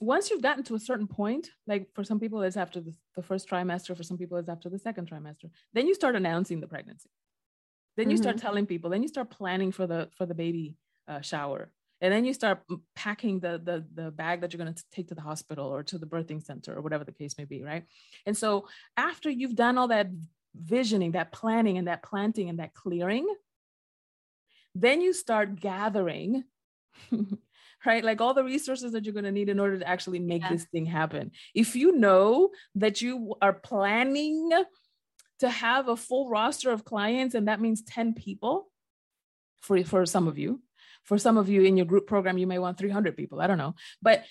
once 0.00 0.30
you've 0.30 0.42
gotten 0.42 0.64
to 0.64 0.74
a 0.74 0.80
certain 0.80 1.06
point, 1.06 1.50
like 1.66 1.86
for 1.94 2.02
some 2.02 2.18
people 2.18 2.42
it's 2.42 2.56
after 2.56 2.80
the, 2.80 2.92
the 3.14 3.22
first 3.22 3.48
trimester, 3.48 3.96
for 3.96 4.02
some 4.02 4.18
people 4.18 4.36
it's 4.36 4.48
after 4.48 4.68
the 4.68 4.78
second 4.78 5.08
trimester, 5.08 5.48
then 5.72 5.86
you 5.86 5.94
start 5.94 6.16
announcing 6.16 6.60
the 6.60 6.66
pregnancy. 6.66 7.08
Then 7.96 8.10
you 8.10 8.16
start 8.16 8.38
telling 8.38 8.66
people, 8.66 8.90
then 8.90 9.02
you 9.02 9.08
start 9.08 9.30
planning 9.30 9.70
for 9.70 9.86
the 9.86 10.08
for 10.16 10.26
the 10.26 10.34
baby 10.34 10.74
uh, 11.06 11.20
shower. 11.20 11.70
And 12.00 12.12
then 12.12 12.24
you 12.24 12.34
start 12.34 12.62
packing 12.96 13.38
the, 13.38 13.60
the 13.62 13.84
the 13.94 14.10
bag 14.10 14.40
that 14.40 14.52
you're 14.52 14.64
going 14.64 14.74
to 14.74 14.82
take 14.90 15.08
to 15.08 15.14
the 15.14 15.20
hospital 15.20 15.66
or 15.66 15.82
to 15.84 15.98
the 15.98 16.06
birthing 16.06 16.42
center 16.42 16.74
or 16.76 16.80
whatever 16.80 17.04
the 17.04 17.12
case 17.12 17.36
may 17.38 17.44
be, 17.44 17.62
right? 17.62 17.84
And 18.26 18.36
so 18.36 18.66
after 18.96 19.30
you've 19.30 19.54
done 19.54 19.78
all 19.78 19.88
that 19.88 20.08
visioning, 20.54 21.12
that 21.12 21.32
planning 21.32 21.78
and 21.78 21.86
that 21.86 22.02
planting 22.02 22.48
and 22.48 22.58
that 22.58 22.74
clearing, 22.74 23.28
then 24.74 25.00
you 25.00 25.12
start 25.12 25.60
gathering 25.60 26.44
right? 27.84 28.04
Like 28.04 28.20
all 28.20 28.34
the 28.34 28.44
resources 28.44 28.92
that 28.92 29.04
you're 29.04 29.12
going 29.12 29.24
to 29.24 29.32
need 29.32 29.48
in 29.48 29.58
order 29.60 29.78
to 29.78 29.88
actually 29.88 30.18
make 30.20 30.42
Yeah. 30.42 30.50
this 30.50 30.64
thing 30.66 30.86
happen. 30.86 31.32
If 31.54 31.74
you 31.76 31.92
know 31.92 32.50
that 32.76 33.00
you 33.02 33.34
are 33.40 33.52
planning 33.52 34.50
to 35.40 35.48
have 35.50 35.88
a 35.88 35.96
full 35.96 36.28
roster 36.28 36.70
of 36.70 36.84
clients 36.84 37.34
and 37.34 37.48
that 37.48 37.60
means 37.60 37.82
10 37.82 38.14
people 38.14 38.68
for 39.60 39.82
for 39.84 40.06
some 40.06 40.28
of 40.28 40.38
you 40.38 40.60
for 41.04 41.18
some 41.18 41.36
of 41.36 41.48
you 41.48 41.62
in 41.62 41.76
your 41.76 41.86
group 41.86 42.06
program 42.06 42.38
you 42.38 42.46
may 42.46 42.58
want 42.58 42.78
300 42.78 43.16
people 43.16 43.40
i 43.40 43.46
don't 43.46 43.58
know. 43.58 43.74
But 44.00 44.24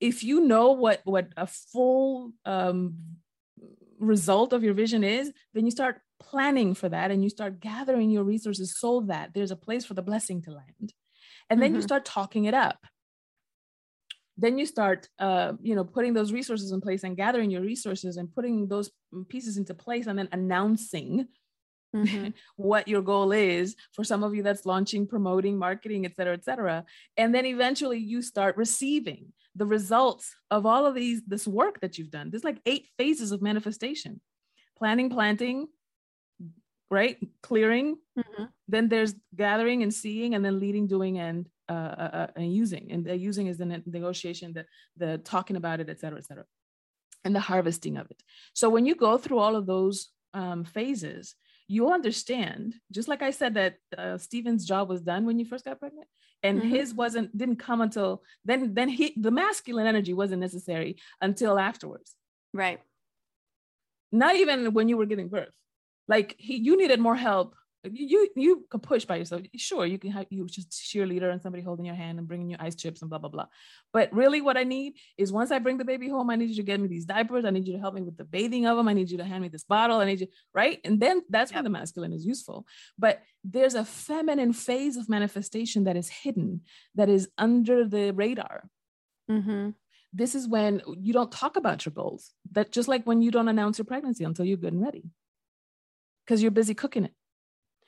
if 0.00 0.22
you 0.22 0.40
know 0.40 0.72
what 0.72 1.00
what 1.04 1.28
a 1.36 1.46
full 1.46 2.32
um, 2.44 2.94
result 3.98 4.52
of 4.52 4.62
your 4.62 4.74
vision 4.74 5.02
is 5.02 5.32
then 5.54 5.64
you 5.64 5.70
start 5.70 6.00
planning 6.20 6.74
for 6.74 6.88
that 6.88 7.10
and 7.10 7.22
you 7.24 7.30
start 7.30 7.58
gathering 7.60 8.10
your 8.10 8.22
resources 8.24 8.78
so 8.78 9.00
that 9.08 9.34
there's 9.34 9.50
a 9.50 9.56
place 9.56 9.84
for 9.84 9.94
the 9.94 10.02
blessing 10.02 10.42
to 10.42 10.50
land. 10.52 10.92
And 11.50 11.60
then 11.60 11.74
you 11.74 11.80
Mhm. 11.80 11.84
start 11.90 12.04
talking 12.04 12.44
it 12.44 12.54
up 12.54 12.86
then 14.36 14.58
you 14.58 14.66
start 14.66 15.08
uh, 15.18 15.52
you 15.62 15.74
know 15.74 15.84
putting 15.84 16.14
those 16.14 16.32
resources 16.32 16.72
in 16.72 16.80
place 16.80 17.04
and 17.04 17.16
gathering 17.16 17.50
your 17.50 17.62
resources 17.62 18.16
and 18.16 18.34
putting 18.34 18.68
those 18.68 18.90
pieces 19.28 19.56
into 19.58 19.74
place 19.74 20.06
and 20.06 20.18
then 20.18 20.28
announcing 20.32 21.28
Mhm. 21.94 22.32
what 22.56 22.88
your 22.88 23.02
goal 23.02 23.32
is 23.32 23.76
for 23.92 24.02
some 24.02 24.24
of 24.24 24.34
you 24.34 24.42
that's 24.42 24.64
launching 24.64 25.06
promoting 25.06 25.58
marketing 25.58 26.06
et 26.06 26.16
cetera 26.16 26.32
et 26.32 26.42
cetera. 26.42 26.86
And 27.18 27.34
then 27.34 27.44
eventually 27.44 27.98
you 27.98 28.22
start 28.22 28.56
receiving 28.56 29.34
the 29.54 29.66
results 29.66 30.34
of 30.50 30.64
all 30.64 30.86
of 30.86 30.94
these 30.94 31.20
this 31.26 31.46
work 31.46 31.80
that 31.80 31.98
you've 31.98 32.10
done. 32.10 32.30
There's 32.30 32.44
like 32.44 32.62
eight 32.64 32.86
phases 32.96 33.30
of 33.30 33.42
manifestation. 33.42 34.22
Planning 34.78 35.10
planting 35.10 35.68
right? 36.90 37.16
Clearing. 37.42 37.96
Mhm. 38.18 38.48
then 38.68 38.88
there's 38.88 39.14
gathering 39.34 39.82
and 39.82 39.92
seeing 39.92 40.34
and 40.34 40.44
then 40.44 40.60
leading 40.60 40.86
doing 40.86 41.18
and 41.18 41.48
uh, 41.72 41.92
uh, 42.04 42.10
uh, 42.20 42.30
and 42.36 42.48
using 42.62 42.84
and 42.92 43.00
the 43.06 43.16
using 43.30 43.46
is 43.50 43.56
the 43.62 43.68
ne- 43.72 43.88
negotiation 43.98 44.46
the 44.58 44.64
the 45.02 45.10
talking 45.32 45.56
about 45.62 45.78
it 45.82 45.88
et 45.94 45.98
cetera 46.02 46.18
et 46.22 46.26
cetera 46.28 46.46
and 47.24 47.34
the 47.36 47.44
harvesting 47.50 47.96
of 48.02 48.06
it 48.14 48.20
so 48.60 48.66
when 48.74 48.84
you 48.88 48.94
go 49.06 49.12
through 49.22 49.40
all 49.44 49.56
of 49.60 49.64
those 49.74 49.96
um, 50.40 50.60
phases 50.76 51.24
you 51.76 51.82
understand 51.98 52.64
just 52.96 53.08
like 53.12 53.22
i 53.28 53.32
said 53.40 53.52
that 53.60 53.72
uh, 54.02 54.16
Stephen's 54.26 54.64
job 54.72 54.84
was 54.92 55.00
done 55.12 55.22
when 55.26 55.38
you 55.40 55.46
first 55.52 55.64
got 55.68 55.80
pregnant 55.84 56.08
and 56.46 56.56
Mhm. 56.58 56.68
his 56.74 56.86
wasn't 57.02 57.28
didn't 57.40 57.60
come 57.68 57.80
until 57.86 58.10
then 58.48 58.60
then 58.78 58.88
he 58.98 59.06
the 59.26 59.34
masculine 59.44 59.88
energy 59.94 60.14
wasn't 60.22 60.40
necessary 60.48 60.90
until 61.26 61.54
afterwards 61.70 62.10
Right. 62.62 62.80
not 64.22 64.34
even 64.42 64.58
when 64.76 64.88
you 64.90 64.96
were 64.98 65.10
giving 65.12 65.28
birth 65.36 65.54
like 66.14 66.28
he, 66.46 66.54
you 66.66 66.74
needed 66.76 67.00
more 67.00 67.16
help 67.30 67.48
you 67.90 68.28
you 68.36 68.64
can 68.70 68.80
push 68.80 69.04
by 69.04 69.16
yourself. 69.16 69.42
Sure 69.56 69.84
you 69.84 69.98
can 69.98 70.12
have 70.12 70.26
you 70.30 70.46
just 70.46 70.70
cheerleader 70.70 71.32
and 71.32 71.42
somebody 71.42 71.64
holding 71.64 71.84
your 71.84 71.96
hand 71.96 72.18
and 72.18 72.28
bringing 72.28 72.50
you 72.50 72.56
ice 72.60 72.76
chips 72.76 73.02
and 73.02 73.10
blah 73.10 73.18
blah 73.18 73.28
blah. 73.28 73.46
But 73.92 74.12
really 74.12 74.40
what 74.40 74.56
i 74.56 74.62
need 74.62 74.94
is 75.18 75.32
once 75.32 75.50
i 75.50 75.58
bring 75.58 75.78
the 75.78 75.84
baby 75.84 76.08
home 76.08 76.30
i 76.30 76.36
need 76.36 76.50
you 76.50 76.56
to 76.56 76.62
get 76.62 76.80
me 76.80 76.86
these 76.86 77.04
diapers. 77.04 77.44
I 77.44 77.50
need 77.50 77.66
you 77.66 77.72
to 77.74 77.80
help 77.80 77.94
me 77.94 78.02
with 78.02 78.16
the 78.16 78.24
bathing 78.24 78.66
of 78.66 78.76
them 78.76 78.88
i 78.88 78.92
need 78.92 79.10
you 79.10 79.18
to 79.18 79.24
hand 79.24 79.42
me 79.42 79.48
this 79.48 79.64
bottle. 79.64 79.98
I 79.98 80.04
need 80.04 80.20
you 80.20 80.28
right? 80.54 80.80
And 80.84 81.00
then 81.00 81.22
that's 81.28 81.52
when 81.52 81.64
the 81.64 81.70
masculine 81.70 82.12
is 82.12 82.24
useful. 82.24 82.66
But 82.98 83.22
there's 83.42 83.74
a 83.74 83.84
feminine 83.84 84.52
phase 84.52 84.96
of 84.96 85.08
manifestation 85.08 85.84
that 85.84 85.96
is 85.96 86.08
hidden 86.08 86.62
that 86.94 87.08
is 87.08 87.28
under 87.36 87.86
the 87.86 88.12
radar. 88.12 88.68
Mm-hmm. 89.30 89.70
this 90.12 90.34
is 90.34 90.46
when 90.48 90.82
you 91.00 91.12
don't 91.12 91.32
talk 91.32 91.56
about 91.56 91.86
your 91.86 91.92
goals. 91.92 92.32
That 92.52 92.70
just 92.70 92.88
like 92.88 93.04
when 93.04 93.22
you 93.22 93.30
don't 93.30 93.48
announce 93.48 93.78
your 93.78 93.86
pregnancy 93.86 94.24
until 94.24 94.44
you're 94.44 94.56
good 94.56 94.72
and 94.72 94.82
ready. 94.82 95.04
Because 96.24 96.42
you're 96.42 96.50
busy 96.52 96.74
cooking 96.74 97.04
it 97.04 97.12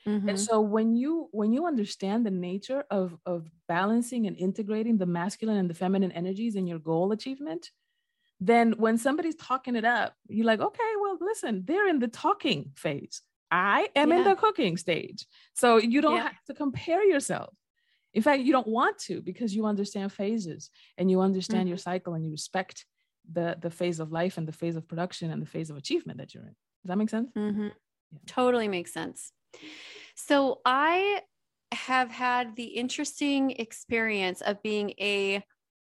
Mm-hmm. 0.06 0.28
and 0.28 0.38
so 0.40 0.61
when 0.61 0.96
you 0.96 1.28
when 1.32 1.52
you 1.52 1.66
understand 1.66 2.26
the 2.26 2.30
nature 2.30 2.84
of 2.90 3.16
of 3.25 3.50
balancing 3.68 4.26
and 4.26 4.37
integrating 4.37 4.99
the 4.99 5.06
masculine 5.06 5.56
and 5.56 5.70
the 5.70 5.75
feminine 5.75 6.12
energies 6.12 6.54
in 6.56 6.66
your 6.66 6.78
goal 6.78 7.11
achievement 7.12 7.70
then 8.40 8.73
when 8.84 8.99
somebody's 8.99 9.34
talking 9.37 9.76
it 9.76 9.84
up 9.84 10.14
you're 10.28 10.44
like 10.52 10.61
okay 10.61 10.90
well 11.00 11.16
listen 11.20 11.62
they're 11.66 11.88
in 11.88 11.99
the 12.00 12.08
talking 12.08 12.70
phase 12.76 13.23
i 13.50 13.88
am 13.96 14.12
in 14.12 14.25
the 14.25 14.34
cooking 14.34 14.76
stage 14.76 15.25
so 15.54 15.78
you 15.78 16.00
don't 16.02 16.16
Yeah. 16.16 16.25
have 16.25 16.44
to 16.49 16.54
compare 16.54 17.02
yourself 17.04 17.54
in 18.12 18.23
fact 18.23 18.42
you 18.42 18.52
don't 18.52 18.68
want 18.68 18.99
to 19.08 19.23
because 19.23 19.54
you 19.56 19.64
understand 19.64 20.12
phases 20.12 20.70
and 20.99 21.11
you 21.11 21.20
understand 21.20 21.68
your 21.68 21.78
cycle 21.78 22.12
and 22.14 22.23
you 22.26 22.30
respect 22.30 22.84
the 23.32 23.56
the 23.64 23.70
phase 23.70 24.00
of 24.00 24.12
life 24.12 24.37
and 24.38 24.46
the 24.46 24.52
phase 24.61 24.76
of 24.76 24.87
production 24.87 25.30
and 25.30 25.40
the 25.40 25.46
phase 25.54 25.70
of 25.70 25.76
achievement 25.78 26.18
that 26.18 26.34
you're 26.34 26.42
in 26.50 26.56
does 26.82 26.88
that 26.90 26.99
make 26.99 27.08
sense 27.16 27.30
Mm-hmm. 27.34 27.68
Yeah. 28.14 28.18
Totally 28.26 28.68
makes 28.68 28.92
sense. 28.92 29.32
So 30.14 30.61
I 30.64 31.20
have 31.73 32.11
had 32.11 32.56
the 32.56 32.64
interesting 32.64 33.50
experience 33.52 34.40
of 34.40 34.62
being 34.62 34.90
a 35.00 35.44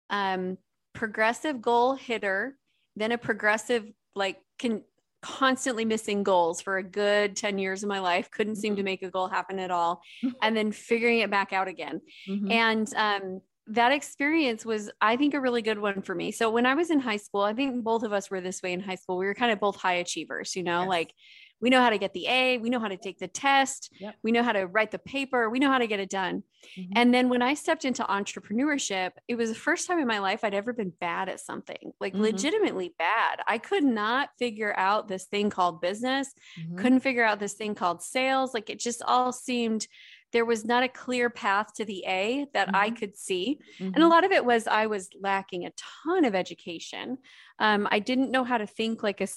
um, 0.10 0.58
progressive 0.94 1.62
goal 1.62 1.96
hitter, 1.96 2.58
then 2.96 3.12
a 3.12 3.18
progressive 3.18 3.86
like 4.16 4.38
can 4.58 4.84
constantly 5.22 5.86
missing 5.86 6.24
goals 6.24 6.62
for 6.62 6.78
a 6.78 6.84
good 6.84 7.36
10 7.36 7.58
years 7.58 7.84
of 7.84 7.90
my 7.90 8.00
life 8.00 8.32
couldn't 8.32 8.56
seem 8.56 8.78
to 8.78 8.84
make 8.84 9.04
a 9.04 9.10
goal 9.12 9.28
happen 9.28 9.60
at 9.60 9.70
all 9.70 10.02
and 10.42 10.56
then 10.56 10.72
figuring 10.72 11.20
it 11.20 11.30
back 11.30 11.52
out 11.52 11.68
again 11.68 12.00
Mhm. 12.28 12.52
and 12.52 12.94
um, 12.96 13.42
that 13.72 13.92
experience 13.92 14.66
was, 14.66 14.90
I 15.00 15.16
think, 15.16 15.36
a 15.36 15.40
really 15.40 15.62
good 15.62 15.78
one 15.78 16.02
for 16.02 16.16
me. 16.16 16.32
So 16.32 16.50
when 16.50 16.66
I 16.66 16.74
was 16.74 16.90
in 16.90 17.00
high 17.00 17.18
school, 17.18 17.42
I 17.42 17.54
think 17.54 17.84
both 17.84 18.02
of 18.02 18.12
us 18.12 18.32
were 18.32 18.42
this 18.42 18.64
way 18.64 18.74
in 18.74 18.80
high 18.80 18.96
school. 18.96 19.18
We 19.18 19.28
were 19.28 19.36
kind 19.36 19.52
of 19.52 19.60
both 19.60 19.76
high 19.76 19.96
achievers, 19.96 20.56
you 20.56 20.64
know, 20.64 20.82
Yes. 20.82 20.90
like 20.90 21.14
we 21.62 21.70
know 21.70 21.82
how 21.82 21.90
to 21.90 21.98
get 21.98 22.14
the 22.14 22.28
A, 22.28 22.58
we 22.58 22.70
know 22.70 22.80
how 22.80 22.88
to 22.88 22.98
take 22.98 23.20
the 23.20 23.28
test, 23.28 23.94
Yep. 24.00 24.20
we 24.24 24.32
know 24.32 24.44
how 24.44 24.52
to 24.54 24.66
write 24.68 24.92
the 24.92 25.00
paper, 25.00 25.50
we 25.50 25.60
know 25.60 25.70
how 25.72 25.78
to 25.78 25.88
get 25.88 26.00
it 26.00 26.10
done. 26.10 26.44
Mhm. 26.78 26.94
And 26.96 27.14
then 27.14 27.30
when 27.30 27.42
I 27.42 27.54
stepped 27.54 27.86
into 27.86 28.04
entrepreneurship, 28.04 29.12
it 29.28 29.36
was 29.36 29.50
the 29.50 29.56
first 29.56 29.88
time 29.88 30.00
in 30.00 30.08
my 30.08 30.20
life 30.20 30.44
I'd 30.44 30.54
ever 30.54 30.74
been 30.74 30.92
bad 31.00 31.30
at 31.30 31.40
something, 31.40 31.94
like 32.00 32.14
Mhm. 32.14 32.20
legitimately 32.20 32.96
bad. 32.98 33.40
I 33.48 33.58
could 33.58 33.84
not 33.84 34.30
figure 34.40 34.74
out 34.78 35.08
this 35.08 35.26
thing 35.26 35.50
called 35.50 35.82
business 35.82 36.34
Mhm. 36.56 36.76
couldn't 36.78 37.00
figure 37.02 37.24
out 37.24 37.40
this 37.40 37.54
thing 37.54 37.76
called 37.76 38.02
sales. 38.02 38.54
Like 38.54 38.70
it 38.70 38.80
just 38.80 39.02
all 39.04 39.32
seemed 39.32 39.88
there 40.32 40.46
was 40.46 40.64
not 40.66 40.84
a 40.84 40.88
clear 40.90 41.30
path 41.30 41.74
to 41.76 41.86
the 41.86 42.04
A 42.06 42.46
that 42.54 42.70
I 42.74 42.92
could 42.92 43.16
see. 43.18 43.60
And 43.94 44.04
a 44.04 44.08
Mhm. 44.08 44.10
lot 44.10 44.24
of 44.24 44.32
it 44.32 44.46
was 44.46 44.68
I 44.68 44.86
was 44.86 45.10
lacking 45.20 45.66
a 45.66 45.72
ton 46.06 46.24
of 46.26 46.36
education. 46.36 47.18
Um, 47.58 47.88
I 47.92 48.00
didn't 48.00 48.32
know 48.32 48.44
how 48.44 48.58
to 48.60 48.68
think 48.68 49.02
like 49.04 49.22
a 49.22 49.28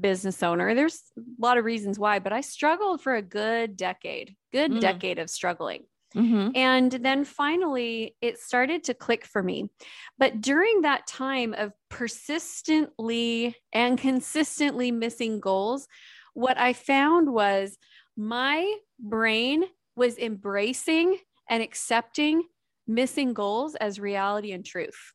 business 0.00 0.42
owner. 0.42 0.74
There's 0.74 1.02
a 1.16 1.22
lot 1.38 1.58
of 1.58 1.64
reasons 1.64 1.98
why, 1.98 2.18
but 2.18 2.32
I 2.32 2.40
struggled 2.40 3.02
for 3.02 3.14
a 3.14 3.22
good 3.22 3.76
decade, 3.76 4.36
good 4.52 4.72
Mm. 4.72 4.80
decade 4.80 5.18
of 5.18 5.28
struggling. 5.28 5.84
Mhm. 6.14 6.52
And 6.54 6.92
then 6.92 7.24
finally, 7.24 8.16
it 8.20 8.38
started 8.38 8.84
to 8.84 8.94
click 8.94 9.24
for 9.24 9.42
me. 9.42 9.70
But 10.18 10.40
during 10.40 10.82
that 10.82 11.06
time 11.06 11.54
of 11.54 11.72
persistently 11.88 13.56
and 13.72 13.98
consistently 13.98 14.90
missing 14.90 15.40
goals, 15.40 15.88
what 16.34 16.58
I 16.58 16.72
found 16.72 17.32
was 17.32 17.78
my 18.16 18.76
brain 18.98 19.64
was 19.96 20.18
embracing 20.18 21.18
and 21.48 21.62
accepting 21.62 22.44
missing 22.86 23.32
goals 23.32 23.74
as 23.74 23.98
reality 24.00 24.52
and 24.52 24.64
truth. 24.64 25.12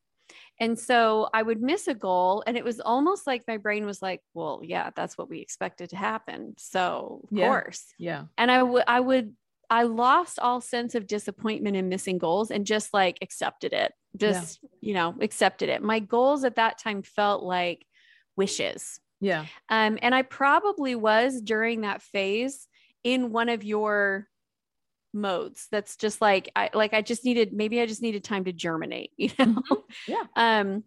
And 0.60 0.78
so 0.78 1.30
I 1.34 1.44
would 1.44 1.62
miss 1.62 1.88
a 1.88 1.94
goal, 1.94 2.44
and 2.48 2.58
it 2.58 2.64
was 2.64 2.80
almost 2.80 3.28
like 3.28 3.44
my 3.48 3.58
brain 3.58 3.86
was 3.86 4.02
like, 4.02 4.22
well, 4.34 4.62
yeah, 4.64 4.90
that's 4.96 5.18
what 5.18 5.30
we 5.30 5.40
expected 5.40 5.90
to 5.92 5.96
happen. 5.96 6.56
So, 6.58 7.22
of 7.32 7.38
Yeah. 7.38 7.48
course 7.48 7.86
Yeah. 8.00 8.26
and 8.38 8.50
I 8.52 8.64
would 8.64 8.84
I 8.88 9.00
would 9.00 9.36
I 9.70 9.84
lost 9.84 10.40
all 10.40 10.62
sense 10.62 10.96
of 10.96 11.08
disappointment 11.08 11.76
in 11.76 11.90
missing 11.90 12.18
goals 12.18 12.52
and 12.52 12.66
just 12.66 12.94
like 12.94 13.18
accepted 13.22 13.74
it. 13.74 13.94
Just, 14.16 14.62
you 14.82 14.94
know, 14.94 15.14
accepted 15.22 15.70
it. 15.70 15.84
My 15.84 16.00
goals 16.00 16.44
at 16.46 16.56
that 16.56 16.78
time 16.80 17.04
felt 17.04 17.44
like 17.44 17.86
wishes. 18.38 19.00
Yeah. 19.20 19.46
Um, 19.70 20.00
and 20.02 20.16
I 20.16 20.22
probably 20.22 20.96
was 20.96 21.42
during 21.42 21.82
that 21.82 22.02
phase 22.02 22.68
in 23.04 23.32
one 23.32 23.50
of 23.50 23.64
your 23.64 24.28
modes 25.18 25.68
that's 25.72 25.96
just 25.98 26.22
like 26.22 26.50
I 26.56 26.70
like 26.74 26.94
I 26.94 27.02
just 27.02 27.26
needed 27.26 27.54
maybe 27.54 27.82
I 27.82 27.86
just 27.86 28.02
needed 28.02 28.24
time 28.24 28.46
to 28.46 28.54
germinate, 28.54 29.12
you 29.18 29.30
know. 29.40 29.46
Mhm. 29.46 29.82
Yeah. 30.08 30.24
Um 30.36 30.84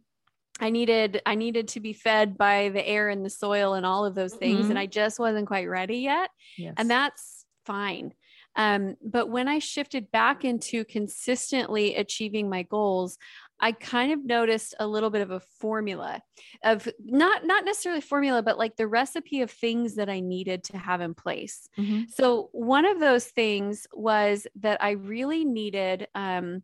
I 0.60 0.70
needed 0.70 1.22
I 1.26 1.34
needed 1.37 1.68
to 1.68 1.80
be 1.80 1.92
fed 1.92 2.37
by 2.37 2.68
the 2.68 2.87
air 2.87 3.08
and 3.08 3.25
the 3.25 3.30
soil 3.30 3.75
and 3.75 3.87
all 3.87 4.04
of 4.04 4.14
those 4.14 4.34
things 4.34 4.66
Mhm. 4.66 4.70
and 4.70 4.78
I 4.78 4.87
just 4.87 5.18
wasn't 5.18 5.46
quite 5.46 5.68
ready 5.68 5.99
yet 5.99 6.30
Yes. 6.58 6.75
and 6.76 6.90
that's 6.90 7.44
fine. 7.64 8.12
Um, 8.57 8.97
but 9.02 9.28
when 9.30 9.49
I 9.49 9.59
shifted 9.59 10.11
back 10.11 10.45
into 10.45 10.85
consistently 10.85 11.95
achieving 11.97 12.49
my 12.50 12.62
goals, 12.64 13.16
I 13.61 13.73
kind 13.73 14.12
of 14.12 14.25
noticed 14.25 14.75
a 14.80 14.87
little 14.87 15.11
bit 15.11 15.23
of 15.23 15.30
a 15.30 15.40
formula 15.40 16.21
of 16.64 16.88
not 17.04 17.45
not 17.45 17.64
necessarily 17.64 18.00
formula, 18.00 18.42
but 18.42 18.59
like 18.59 18.76
the 18.76 18.87
recipe 18.88 19.42
of 19.42 19.50
things 19.50 19.97
that 19.97 20.09
I 20.09 20.21
needed 20.21 20.64
to 20.64 20.78
have 20.78 21.00
in 21.00 21.14
place. 21.14 21.69
Mhm. 21.78 22.11
So 22.11 22.49
one 22.52 22.87
of 22.87 23.00
those 23.00 23.26
things 23.26 23.87
was 23.92 24.47
that 24.57 24.83
I 24.83 24.92
really 24.92 25.45
needed 25.45 26.09
um 26.14 26.62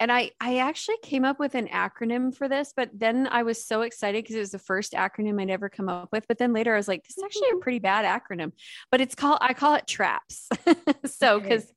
and 0.00 0.10
I 0.12 0.30
I 0.40 0.58
actually 0.58 0.98
came 1.02 1.24
up 1.24 1.38
with 1.38 1.54
an 1.54 1.68
acronym 1.68 2.34
for 2.34 2.48
this, 2.48 2.72
but 2.76 2.90
then 2.92 3.26
I 3.30 3.42
was 3.42 3.64
so 3.64 3.82
excited 3.82 4.22
because 4.24 4.36
it 4.36 4.40
was 4.40 4.50
the 4.50 4.58
first 4.58 4.92
acronym 4.92 5.40
I'd 5.40 5.50
ever 5.50 5.68
come 5.68 5.88
up 5.88 6.08
with. 6.12 6.26
But 6.28 6.38
then 6.38 6.52
later 6.52 6.74
I 6.74 6.76
was 6.76 6.88
like, 6.88 7.04
this 7.04 7.16
is 7.18 7.24
actually 7.24 7.50
a 7.54 7.56
pretty 7.56 7.78
bad 7.78 8.04
acronym. 8.04 8.52
But 8.90 9.00
it's 9.00 9.14
called 9.14 9.38
I 9.40 9.54
call 9.54 9.74
it 9.74 9.86
traps. 9.86 10.48
so 11.06 11.38
Okay. 11.38 11.48
because 11.48 11.72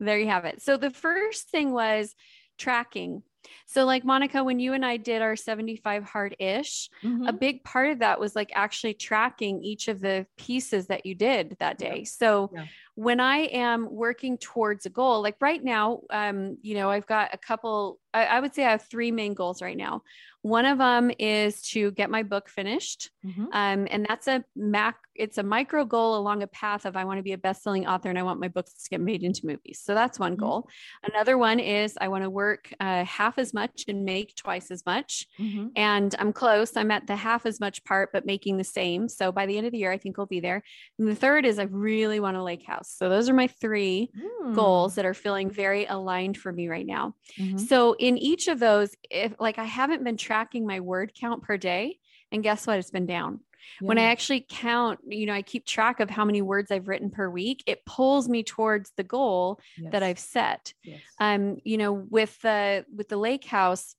there 0.00 0.18
you 0.18 0.28
have 0.28 0.44
it. 0.44 0.62
So 0.62 0.76
the 0.76 0.90
first 0.90 1.50
thing 1.50 1.72
was 1.72 2.14
tracking. 2.58 3.22
So 3.66 3.84
like 3.84 4.04
Monica, 4.04 4.42
when 4.44 4.58
you 4.60 4.72
and 4.74 4.84
I 4.84 4.96
did 4.96 5.22
our 5.22 5.36
75 5.36 6.04
hard 6.04 6.36
ish, 6.38 6.90
a 7.02 7.06
Mhm. 7.06 7.40
big 7.40 7.64
part 7.64 7.90
of 7.90 7.98
that 8.00 8.20
was 8.20 8.34
like 8.36 8.50
actually 8.54 8.94
tracking 8.94 9.62
each 9.62 9.88
of 9.88 10.00
the 10.00 10.26
pieces 10.36 10.88
that 10.88 11.06
you 11.06 11.14
did 11.14 11.56
that 11.60 11.80
Yeah. 11.80 11.94
day. 11.94 12.04
So 12.04 12.50
Yeah. 12.52 12.66
When 12.98 13.20
I 13.20 13.42
am 13.52 13.88
working 13.88 14.36
towards 14.38 14.84
a 14.84 14.90
goal, 14.90 15.22
like 15.22 15.36
right 15.40 15.62
now, 15.62 16.00
um, 16.10 16.58
you 16.62 16.74
know, 16.74 16.90
I've 16.90 17.06
got 17.06 17.32
a 17.32 17.38
couple, 17.38 18.00
I, 18.12 18.24
I 18.24 18.40
would 18.40 18.52
say 18.52 18.64
I 18.64 18.72
have 18.72 18.82
three 18.90 19.12
main 19.12 19.34
goals 19.34 19.62
right 19.62 19.76
now. 19.76 20.02
One 20.42 20.64
of 20.64 20.78
them 20.78 21.10
is 21.18 21.62
to 21.72 21.90
get 21.92 22.10
my 22.10 22.22
book 22.24 22.48
finished. 22.48 23.10
Mhm. 23.24 23.48
Um, 23.52 23.86
and 23.90 24.04
that's 24.08 24.26
a 24.26 24.44
mac, 24.56 24.96
it's 25.14 25.38
a 25.38 25.42
micro 25.42 25.84
goal 25.84 26.16
along 26.16 26.42
a 26.42 26.46
path 26.48 26.86
of 26.86 26.96
I 26.96 27.04
want 27.04 27.18
to 27.18 27.22
be 27.22 27.32
a 27.32 27.38
best-selling 27.38 27.86
author 27.86 28.08
and 28.08 28.18
I 28.18 28.22
want 28.24 28.40
my 28.40 28.48
books 28.48 28.72
to 28.82 28.90
get 28.90 29.00
made 29.00 29.22
into 29.22 29.46
movies. 29.46 29.80
So 29.84 29.94
that's 29.94 30.18
one 30.18 30.34
Mhm. 30.36 30.40
goal. 30.40 30.68
Another 31.04 31.36
one 31.38 31.60
is 31.60 31.96
I 32.00 32.08
want 32.08 32.24
to 32.24 32.30
work 32.30 32.72
uh, 32.80 33.04
half 33.04 33.38
as 33.38 33.52
much 33.52 33.84
and 33.88 34.04
make 34.04 34.34
twice 34.36 34.70
as 34.72 34.84
much 34.86 35.26
Mhm. 35.38 35.70
and 35.76 36.14
I'm 36.18 36.32
close. 36.32 36.76
I'm 36.76 36.90
at 36.92 37.06
the 37.06 37.16
half 37.16 37.46
as 37.46 37.60
much 37.60 37.84
part, 37.84 38.10
but 38.12 38.26
making 38.26 38.56
the 38.56 38.64
same. 38.80 39.08
So 39.08 39.30
by 39.30 39.46
the 39.46 39.56
end 39.58 39.66
of 39.66 39.72
the 39.72 39.78
year, 39.78 39.92
I 39.92 39.98
think 39.98 40.16
we'll 40.16 40.26
be 40.38 40.40
there. 40.40 40.62
And 40.98 41.06
the 41.08 41.16
third 41.24 41.44
is 41.46 41.58
I 41.58 41.64
really 41.64 42.20
want 42.20 42.36
a 42.36 42.42
lake 42.42 42.64
house. 42.64 42.87
So 42.96 43.08
those 43.08 43.28
are 43.28 43.34
my 43.34 43.46
three 43.48 44.10
goals 44.52 44.94
that 44.94 45.04
are 45.04 45.14
feeling 45.14 45.50
very 45.50 45.84
aligned 45.86 46.38
for 46.38 46.52
me 46.52 46.68
right 46.68 46.86
now. 46.86 47.14
Mhm. 47.38 47.58
So 47.58 47.94
in 47.98 48.16
each 48.18 48.48
of 48.48 48.58
those, 48.60 48.94
if 49.10 49.34
like 49.38 49.58
I 49.58 49.64
haven't 49.64 50.04
been 50.04 50.16
tracking 50.16 50.66
my 50.66 50.80
word 50.80 51.12
count 51.14 51.42
per 51.42 51.56
day, 51.56 51.98
and 52.32 52.42
guess 52.42 52.66
what? 52.66 52.78
It's 52.78 52.90
been 52.90 53.06
down. 53.06 53.40
When 53.84 53.98
I 53.98 54.04
actually 54.04 54.46
count, 54.48 55.00
you 55.06 55.26
know, 55.26 55.34
I 55.34 55.42
keep 55.42 55.66
track 55.66 56.00
of 56.00 56.08
how 56.08 56.24
many 56.24 56.40
words 56.42 56.70
I've 56.70 56.88
written 56.88 57.10
per 57.10 57.28
week, 57.28 57.62
it 57.66 57.84
pulls 57.84 58.28
me 58.28 58.42
towards 58.42 58.92
the 58.96 59.02
goal 59.04 59.60
that 59.90 60.02
I've 60.02 60.18
set 60.18 60.72
Yes. 60.84 61.18
um 61.20 61.58
you 61.64 61.76
know 61.76 61.92
with 61.92 62.40
the 62.42 62.84
with 62.94 63.08
the 63.08 63.16
lake 63.16 63.44
house 63.44 63.94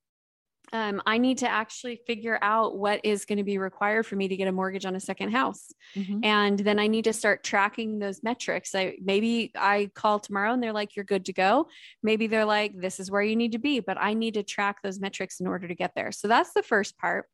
um, 0.71 1.01
I 1.05 1.17
need 1.17 1.39
to 1.39 1.49
actually 1.49 2.01
figure 2.07 2.37
out 2.41 2.77
what 2.77 3.01
is 3.03 3.25
going 3.25 3.37
to 3.37 3.43
be 3.43 3.57
required 3.57 4.05
for 4.05 4.15
me 4.15 4.27
to 4.27 4.35
get 4.35 4.47
a 4.47 4.51
mortgage 4.51 4.85
on 4.85 4.95
a 4.95 4.99
second 4.99 5.31
house. 5.31 5.71
Mhm. 5.95 6.23
And 6.23 6.59
then 6.59 6.79
I 6.79 6.87
need 6.87 7.05
to 7.05 7.13
start 7.13 7.43
tracking 7.43 7.99
those 7.99 8.21
metrics. 8.23 8.75
I 8.75 8.97
maybe 9.01 9.51
I 9.55 9.89
call 9.95 10.19
tomorrow 10.19 10.53
and 10.53 10.61
they're 10.61 10.73
like, 10.73 10.95
you're 10.95 11.05
good 11.05 11.25
to 11.25 11.33
go. 11.33 11.67
Maybe 12.03 12.27
they're 12.27 12.45
like, 12.45 12.79
this 12.79 12.99
is 12.99 13.09
where 13.09 13.21
you 13.21 13.35
need 13.35 13.53
to 13.53 13.59
be, 13.59 13.79
but 13.79 13.97
I 13.99 14.13
need 14.13 14.35
to 14.35 14.43
track 14.43 14.81
those 14.83 14.99
metrics 14.99 15.39
in 15.39 15.47
order 15.47 15.67
to 15.67 15.75
get 15.75 15.93
there. 15.95 16.11
So 16.11 16.27
that's 16.27 16.53
the 16.53 16.63
first 16.63 16.97
part. 16.97 17.25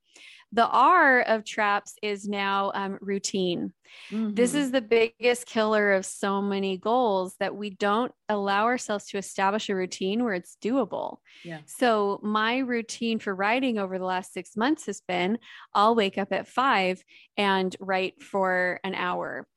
The 0.55 0.67
R 0.67 1.21
of 1.21 1.43
traps 1.43 1.95
is 2.01 2.27
now 2.27 2.71
um, 2.73 2.97
routine. 3.01 3.73
This 4.35 4.53
Mhm. 4.53 4.55
is 4.55 4.71
the 4.71 4.81
biggest 4.81 5.45
killer 5.45 5.91
of 5.93 6.05
so 6.05 6.41
many 6.41 6.77
goals 6.77 7.35
that 7.39 7.55
we 7.55 7.69
don't 7.71 8.13
allow 8.29 8.65
ourselves 8.65 9.05
to 9.07 9.17
establish 9.17 9.69
a 9.69 9.75
routine 9.75 10.23
where 10.23 10.33
it's 10.33 10.57
doable. 10.63 11.17
Yeah. 11.43 11.59
So, 11.65 12.19
my 12.23 12.59
routine 12.59 13.19
for 13.19 13.35
writing 13.35 13.77
over 13.77 13.99
the 13.99 14.05
last 14.05 14.33
six 14.33 14.55
months 14.57 14.85
has 14.87 15.01
been 15.01 15.39
I'll 15.73 15.95
wake 15.95 16.17
up 16.17 16.31
at 16.31 16.47
five 16.47 17.03
and 17.37 17.75
write 17.79 18.23
for 18.23 18.79
an 18.83 18.95
hour. 18.95 19.47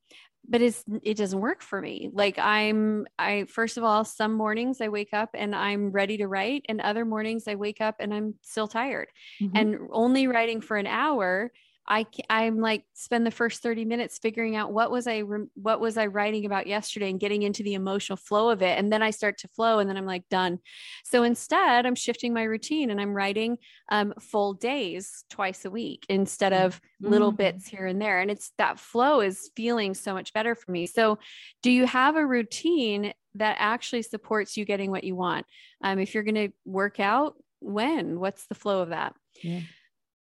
But 0.47 0.61
it's 0.61 0.83
it 1.03 1.15
doesn't 1.17 1.39
work 1.41 1.61
for 1.61 1.81
me. 1.81 2.09
Like 2.13 2.39
I'm 2.39 3.05
I 3.19 3.43
first 3.45 3.77
of 3.77 3.83
all, 3.83 4.03
some 4.05 4.33
mornings 4.33 4.81
I 4.81 4.87
wake 4.89 5.13
up 5.13 5.29
and 5.33 5.53
I'm 5.55 5.91
ready 5.91 6.17
to 6.17 6.27
write, 6.27 6.65
and 6.69 6.81
other 6.81 7.05
mornings 7.05 7.47
I 7.47 7.55
wake 7.55 7.81
up 7.81 7.95
and 7.99 8.13
I'm 8.13 8.35
still 8.41 8.67
tired 8.67 9.09
Mhm. 9.39 9.69
and 9.69 9.77
only 9.91 10.27
writing 10.27 10.61
for 10.61 10.77
an 10.77 10.87
hour 10.87 11.51
I 11.89 12.05
I'm 12.29 12.59
like 12.59 12.85
spend 12.93 13.25
the 13.25 13.31
first 13.31 13.63
30 13.63 13.83
minutes 13.83 14.19
figuring 14.19 14.55
out 14.55 14.71
what 14.71 14.91
was 14.91 15.07
I 15.07 15.21
what 15.21 15.79
was 15.79 15.97
I 15.97 16.05
writing 16.05 16.45
about 16.45 16.67
yesterday 16.67 17.09
and 17.09 17.19
getting 17.19 17.41
into 17.41 17.63
the 17.63 17.73
emotional 17.73 18.15
flow 18.17 18.49
of 18.51 18.61
it 18.61 18.77
and 18.77 18.91
then 18.93 19.01
I 19.01 19.09
start 19.09 19.39
to 19.39 19.47
flow 19.47 19.79
and 19.79 19.89
then 19.89 19.97
I'm 19.97 20.05
like 20.05 20.29
done. 20.29 20.59
So 21.03 21.23
instead 21.23 21.85
I'm 21.85 21.95
shifting 21.95 22.33
my 22.33 22.43
routine 22.43 22.91
and 22.91 23.01
I'm 23.01 23.13
writing 23.13 23.57
um, 23.89 24.13
full 24.19 24.53
days 24.53 25.23
twice 25.29 25.65
a 25.65 25.71
week 25.71 26.05
instead 26.09 26.53
of 26.53 26.79
little 27.03 27.31
Mhm. 27.31 27.37
bits 27.37 27.67
here 27.67 27.87
and 27.87 27.99
there 28.01 28.19
and 28.21 28.29
it's 28.29 28.51
that 28.59 28.79
flow 28.79 29.21
is 29.21 29.49
feeling 29.55 29.93
so 29.95 30.13
much 30.13 30.31
better 30.33 30.53
for 30.55 30.71
me. 30.71 30.85
So 30.85 31.17
do 31.63 31.71
you 31.71 31.85
have 31.87 32.15
a 32.15 32.25
routine 32.25 33.13
that 33.35 33.57
actually 33.59 34.01
supports 34.03 34.57
you 34.57 34.65
getting 34.65 34.91
what 34.91 35.03
you 35.03 35.15
want? 35.15 35.45
Um, 35.81 35.99
if 35.99 36.13
you're 36.13 36.23
going 36.23 36.35
to 36.35 36.49
work 36.65 36.99
out, 36.99 37.35
when? 37.61 38.19
What's 38.19 38.47
the 38.47 38.55
flow 38.55 38.81
of 38.81 38.89
that? 38.89 39.15
Yeah. 39.43 39.61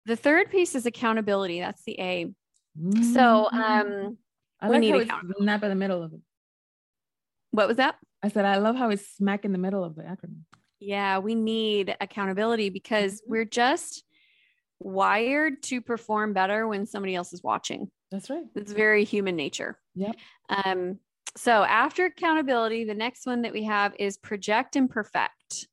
The 0.08 0.16
third 0.16 0.50
piece 0.50 0.74
is 0.74 0.86
accountability. 0.86 1.60
That's 1.60 1.84
the 1.84 2.00
A. 2.00 2.34
So, 3.14 3.50
Mhm. 3.52 3.54
um, 3.54 4.18
I 4.62 4.70
we 4.70 4.76
like 4.76 4.82
need 4.82 4.90
how 4.92 4.98
it's 5.00 5.10
accountability. 5.10 5.44
snap 5.44 5.64
in 5.64 5.70
the 5.70 5.76
middle 5.76 6.02
of 6.02 6.14
it. 6.14 6.22
what 7.52 7.68
was 7.68 7.78
that? 7.78 7.98
I 8.24 8.28
said 8.30 8.46
I 8.46 8.58
love 8.58 8.76
how 8.76 8.90
it's 8.90 9.08
smack 9.16 9.44
in 9.44 9.52
the 9.52 9.58
middle 9.58 9.84
of 9.84 9.96
the 9.96 10.04
acronym. 10.04 10.44
Yeah, 10.80 11.18
we 11.20 11.34
need 11.36 11.96
accountability 12.00 12.70
because 12.70 13.22
Mhm. 13.22 13.30
we're 13.30 13.46
just 13.46 14.04
wired 14.80 15.62
to 15.64 15.82
perform 15.82 16.34
better 16.34 16.68
when 16.68 16.86
somebody 16.86 17.16
else 17.16 17.34
is 17.34 17.42
watching. 17.44 17.92
That's 18.12 18.30
right. 18.30 18.46
It's 18.56 18.72
very 18.74 19.04
human 19.06 19.36
nature. 19.36 19.80
Yep. 19.96 20.16
Um, 20.50 21.00
so 21.36 21.64
after 21.64 22.06
accountability, 22.06 22.84
the 22.86 22.94
next 22.96 23.26
one 23.26 23.42
that 23.42 23.54
we 23.54 23.64
have 23.64 23.96
is 24.00 24.18
project 24.18 24.76
and 24.76 24.90
perfect. 24.90 25.68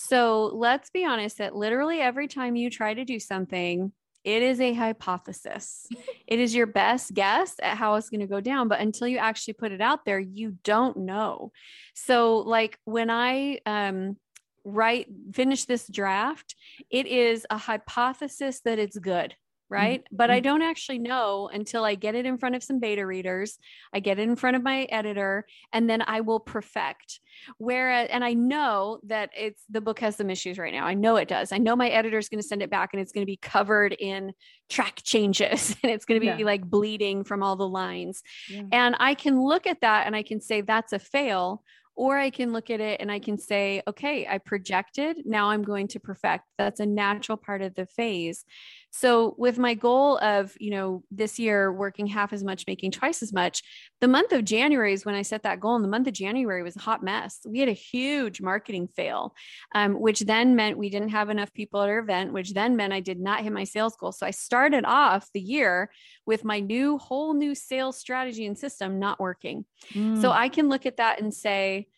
So 0.00 0.52
let's 0.54 0.90
be 0.90 1.04
honest 1.04 1.38
that 1.38 1.56
literally 1.56 2.00
every 2.00 2.28
time 2.28 2.54
you 2.54 2.70
try 2.70 2.94
to 2.94 3.04
do 3.04 3.18
something, 3.18 3.90
it 4.22 4.44
is 4.44 4.60
a 4.60 4.72
hypothesis. 4.72 5.88
it 6.28 6.38
is 6.38 6.54
your 6.54 6.68
best 6.68 7.14
guess 7.14 7.56
at 7.60 7.76
how 7.76 7.96
it's 7.96 8.08
going 8.08 8.20
to 8.20 8.28
go 8.28 8.40
down, 8.40 8.68
but 8.68 8.78
until 8.78 9.08
you 9.08 9.18
actually 9.18 9.54
put 9.54 9.72
it 9.72 9.80
out 9.80 10.04
there, 10.04 10.20
you 10.20 10.56
don't 10.62 10.98
know. 10.98 11.50
So 11.94 12.36
like 12.38 12.78
when 12.84 13.10
I 13.10 13.58
um 13.66 14.16
write 14.64 15.08
finish 15.32 15.64
this 15.64 15.88
draft, 15.88 16.54
it 16.90 17.06
is 17.06 17.44
a 17.50 17.58
hypothesis 17.58 18.60
that 18.60 18.78
it's 18.78 18.98
good 18.98 19.34
right? 19.70 20.02
But 20.10 20.30
I 20.30 20.40
Mhm. 20.40 20.44
don't 20.44 20.62
actually 20.62 20.98
know 20.98 21.48
until 21.52 21.84
I 21.84 21.94
get 21.94 22.14
it 22.14 22.24
in 22.26 22.38
front 22.38 22.54
of 22.54 22.62
some 22.62 22.78
beta 22.78 23.04
readers. 23.04 23.58
I 23.92 24.00
get 24.00 24.18
it 24.18 24.22
in 24.22 24.36
front 24.36 24.56
of 24.56 24.62
my 24.62 24.84
editor, 24.84 25.46
and 25.72 25.88
then 25.88 26.02
I 26.06 26.20
will 26.22 26.40
perfect. 26.40 27.20
Whereas, 27.58 28.08
and 28.10 28.24
I 28.24 28.34
know 28.34 29.00
that 29.04 29.30
it's 29.36 29.62
the 29.68 29.80
book 29.80 30.00
has 30.00 30.16
some 30.16 30.30
issues 30.30 30.58
right 30.58 30.72
now. 30.72 30.86
I 30.86 30.94
know 30.94 31.16
it 31.16 31.28
does. 31.28 31.52
I 31.52 31.58
know 31.58 31.76
my 31.76 31.88
editor 31.88 32.18
is 32.18 32.28
going 32.28 32.40
to 32.42 32.46
send 32.46 32.62
it 32.62 32.70
back 32.70 32.90
and 32.92 33.00
it's 33.00 33.12
going 33.12 33.22
to 33.22 33.30
be 33.30 33.36
covered 33.36 33.92
in 33.92 34.32
track 34.68 35.00
changes 35.04 35.76
and 35.82 35.92
it's 35.92 36.04
going 36.04 36.20
to 36.20 36.26
be 36.26 36.38
Yeah. 36.38 36.44
like 36.44 36.64
bleeding 36.64 37.24
from 37.24 37.42
all 37.42 37.56
the 37.56 37.68
lines. 37.68 38.22
Yeah. 38.48 38.62
And 38.72 38.96
I 38.98 39.14
can 39.14 39.40
look 39.40 39.66
at 39.66 39.80
that 39.82 40.06
and 40.06 40.16
I 40.16 40.22
can 40.22 40.40
say 40.40 40.60
that's 40.62 40.92
a 40.92 40.98
fail. 40.98 41.62
Or 41.94 42.16
I 42.16 42.30
can 42.30 42.52
look 42.52 42.70
at 42.70 42.78
it 42.80 43.00
and 43.00 43.10
I 43.10 43.18
can 43.18 43.38
say, 43.38 43.82
okay, 43.88 44.24
I 44.24 44.38
projected. 44.38 45.26
Now 45.26 45.50
I'm 45.50 45.64
going 45.64 45.88
to 45.88 45.98
perfect. 45.98 46.44
That's 46.56 46.78
a 46.78 46.86
natural 46.86 47.36
part 47.36 47.60
of 47.60 47.74
the 47.74 47.86
phase. 47.86 48.44
So, 48.90 49.34
with 49.36 49.58
my 49.58 49.74
goal 49.74 50.18
of, 50.18 50.56
you 50.58 50.70
know, 50.70 51.02
this 51.10 51.38
year 51.38 51.72
working 51.72 52.06
half 52.06 52.32
as 52.32 52.42
much, 52.42 52.64
making 52.66 52.90
twice 52.92 53.22
as 53.22 53.32
much, 53.32 53.62
the 54.00 54.08
month 54.08 54.32
of 54.32 54.44
January 54.44 54.92
is 54.92 55.04
when 55.04 55.14
I 55.14 55.22
set 55.22 55.42
that 55.42 55.60
goal. 55.60 55.74
And 55.76 55.84
the 55.84 55.88
month 55.88 56.06
of 56.06 56.14
January 56.14 56.62
was 56.62 56.76
a 56.76 56.80
hot 56.80 57.02
mess. 57.02 57.40
We 57.46 57.60
had 57.60 57.68
a 57.68 57.72
huge 57.72 58.40
marketing 58.40 58.88
fail, 58.88 59.34
um, 59.74 60.00
which 60.00 60.20
then 60.20 60.56
meant 60.56 60.78
we 60.78 60.90
didn't 60.90 61.10
have 61.10 61.28
enough 61.28 61.52
people 61.52 61.82
at 61.82 61.88
our 61.88 61.98
event, 61.98 62.32
which 62.32 62.54
then 62.54 62.76
meant 62.76 62.92
I 62.92 63.00
did 63.00 63.20
not 63.20 63.42
hit 63.42 63.52
my 63.52 63.64
sales 63.64 63.96
goal. 63.96 64.12
So, 64.12 64.26
I 64.26 64.30
started 64.30 64.84
off 64.84 65.28
the 65.34 65.40
year 65.40 65.90
with 66.26 66.44
my 66.44 66.60
new 66.60 66.98
whole 66.98 67.34
new 67.34 67.54
sales 67.54 67.98
strategy 67.98 68.46
and 68.46 68.58
system 68.58 68.98
not 68.98 69.20
working. 69.20 69.64
So 69.92 69.98
Mm. 69.98 70.32
I 70.32 70.48
can 70.48 70.68
look 70.68 70.86
at 70.86 70.98
that 70.98 71.20
and 71.20 71.32
say, 71.32 71.88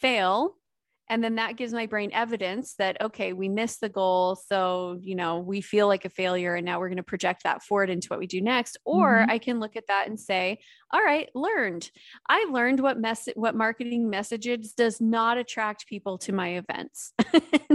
fail. 0.00 0.57
And 1.10 1.22
then 1.22 1.36
that 1.36 1.56
gives 1.56 1.72
my 1.72 1.86
brain 1.86 2.10
evidence 2.12 2.74
that 2.74 3.00
okay 3.00 3.32
we 3.32 3.48
missed 3.48 3.80
the 3.80 3.88
goal. 3.88 4.36
So 4.36 4.98
you 5.00 5.14
know 5.14 5.38
we 5.38 5.60
feel 5.60 5.86
like 5.86 6.04
a 6.04 6.10
failure 6.10 6.54
and 6.54 6.64
now 6.64 6.78
we're 6.78 6.88
going 6.88 6.96
to 6.96 7.02
project 7.02 7.44
that 7.44 7.62
forward 7.62 7.90
into 7.90 8.08
what 8.08 8.18
we 8.18 8.26
do 8.26 8.40
next. 8.40 8.76
Or 8.84 9.18
mm-hmm. 9.18 9.30
i 9.30 9.38
can 9.38 9.60
look 9.60 9.76
at 9.76 9.86
that 9.88 10.08
and 10.08 10.18
say 10.18 10.58
all 10.90 11.02
right 11.02 11.28
learned. 11.34 11.90
I 12.28 12.46
learned 12.50 12.80
what 12.80 12.98
mess 12.98 13.28
what 13.34 13.54
marketing 13.54 14.08
messages 14.10 14.72
does 14.72 15.00
not 15.00 15.38
attract 15.38 15.86
people 15.86 16.18
to 16.18 16.32
my 16.32 16.56
events. 16.56 17.12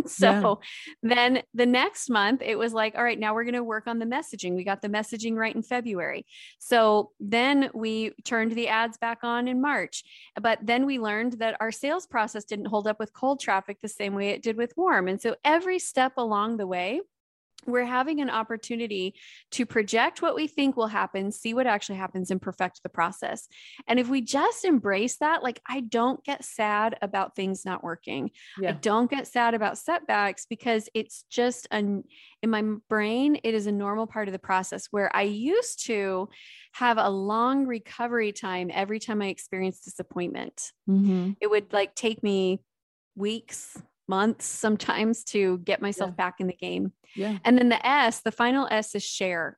So 0.06 0.60
yeah. 1.02 1.16
then 1.16 1.44
the 1.54 1.66
next 1.66 2.10
month 2.10 2.42
it 2.42 2.58
was 2.58 2.74
like 2.74 2.96
all 2.96 3.04
right 3.04 3.20
now 3.20 3.34
we're 3.34 3.46
going 3.46 3.54
to 3.54 3.64
work 3.64 3.88
on 3.88 4.00
the 4.00 4.06
messaging. 4.06 4.56
We 4.56 4.64
got 4.64 4.82
the 4.82 4.90
messaging 4.90 5.36
right 5.36 5.56
in 5.56 5.62
february. 5.62 6.26
So 6.60 7.12
then 7.20 7.70
we 7.74 8.12
turned 8.26 8.54
the 8.54 8.68
ads 8.68 8.98
back 8.98 9.20
on 9.24 9.48
in 9.48 9.62
march. 9.62 10.04
But 10.42 10.60
then 10.62 10.86
we 10.86 11.00
learned 11.00 11.34
that 11.34 11.58
our 11.60 11.72
sales 11.72 12.06
process 12.06 12.44
didn't 12.44 12.66
hold 12.66 12.88
up 12.88 13.00
with 13.00 13.14
cold 13.24 13.40
traffic 13.40 13.80
the 13.80 13.88
same 13.88 14.16
way 14.16 14.32
it 14.32 14.42
did 14.42 14.58
with 14.58 14.74
warm. 14.76 15.08
And 15.08 15.22
so 15.22 15.38
every 15.46 15.80
step 15.80 16.12
along 16.18 16.58
the 16.58 16.68
way, 16.68 17.00
we're 17.66 17.86
having 17.86 18.20
an 18.20 18.30
opportunity 18.30 19.16
to 19.52 19.66
project 19.66 20.22
what 20.22 20.36
we 20.36 20.48
think 20.48 20.76
will 20.76 20.88
happen, 20.88 21.32
see 21.32 21.54
what 21.54 21.66
actually 21.66 21.96
happens, 21.96 22.32
and 22.32 22.42
perfect 22.42 22.84
the 22.84 22.90
process. 22.90 23.48
And 23.88 23.98
if 23.98 24.10
we 24.10 24.20
just 24.20 24.66
embrace 24.66 25.20
that, 25.20 25.42
like 25.42 25.62
I 25.66 25.80
don't 25.80 26.22
get 26.26 26.44
sad 26.44 26.98
about 27.02 27.38
things 27.38 27.64
not 27.64 27.82
working. 27.82 28.32
Yeah. 28.60 28.72
I 28.72 28.72
don't 28.74 29.10
get 29.10 29.26
sad 29.26 29.54
about 29.54 29.78
setbacks 29.78 30.46
because 30.46 30.90
it's 30.94 31.24
just 31.30 31.66
an 31.72 32.04
in 32.42 32.50
my 32.50 32.62
brain, 32.90 33.40
it 33.46 33.54
is 33.54 33.68
a 33.68 33.72
normal 33.72 34.06
part 34.06 34.28
of 34.28 34.34
the 34.34 34.40
process 34.40 34.88
where 34.92 35.16
I 35.16 35.22
used 35.22 35.86
to 35.86 36.28
have 36.74 36.98
a 36.98 37.10
long 37.10 37.66
recovery 37.68 38.34
time 38.34 38.70
every 38.74 39.00
time 39.00 39.22
I 39.22 39.28
experienced 39.28 39.86
disappointment. 39.86 40.74
Mm-hmm. 40.90 41.32
It 41.40 41.50
would 41.50 41.72
like 41.72 41.96
take 41.96 42.22
me 42.22 42.60
weeks, 43.16 43.78
months 44.08 44.46
sometimes 44.46 45.24
to 45.24 45.60
get 45.60 45.82
myself 45.82 46.10
yeah. 46.12 46.16
back 46.16 46.36
in 46.40 46.48
the 46.48 46.54
game. 46.54 46.92
Yeah. 47.16 47.38
And 47.44 47.58
then 47.58 47.70
the 47.70 47.86
S, 47.86 48.22
the 48.22 48.32
final 48.32 48.68
S 48.70 48.96
is 48.96 49.04
share. 49.04 49.58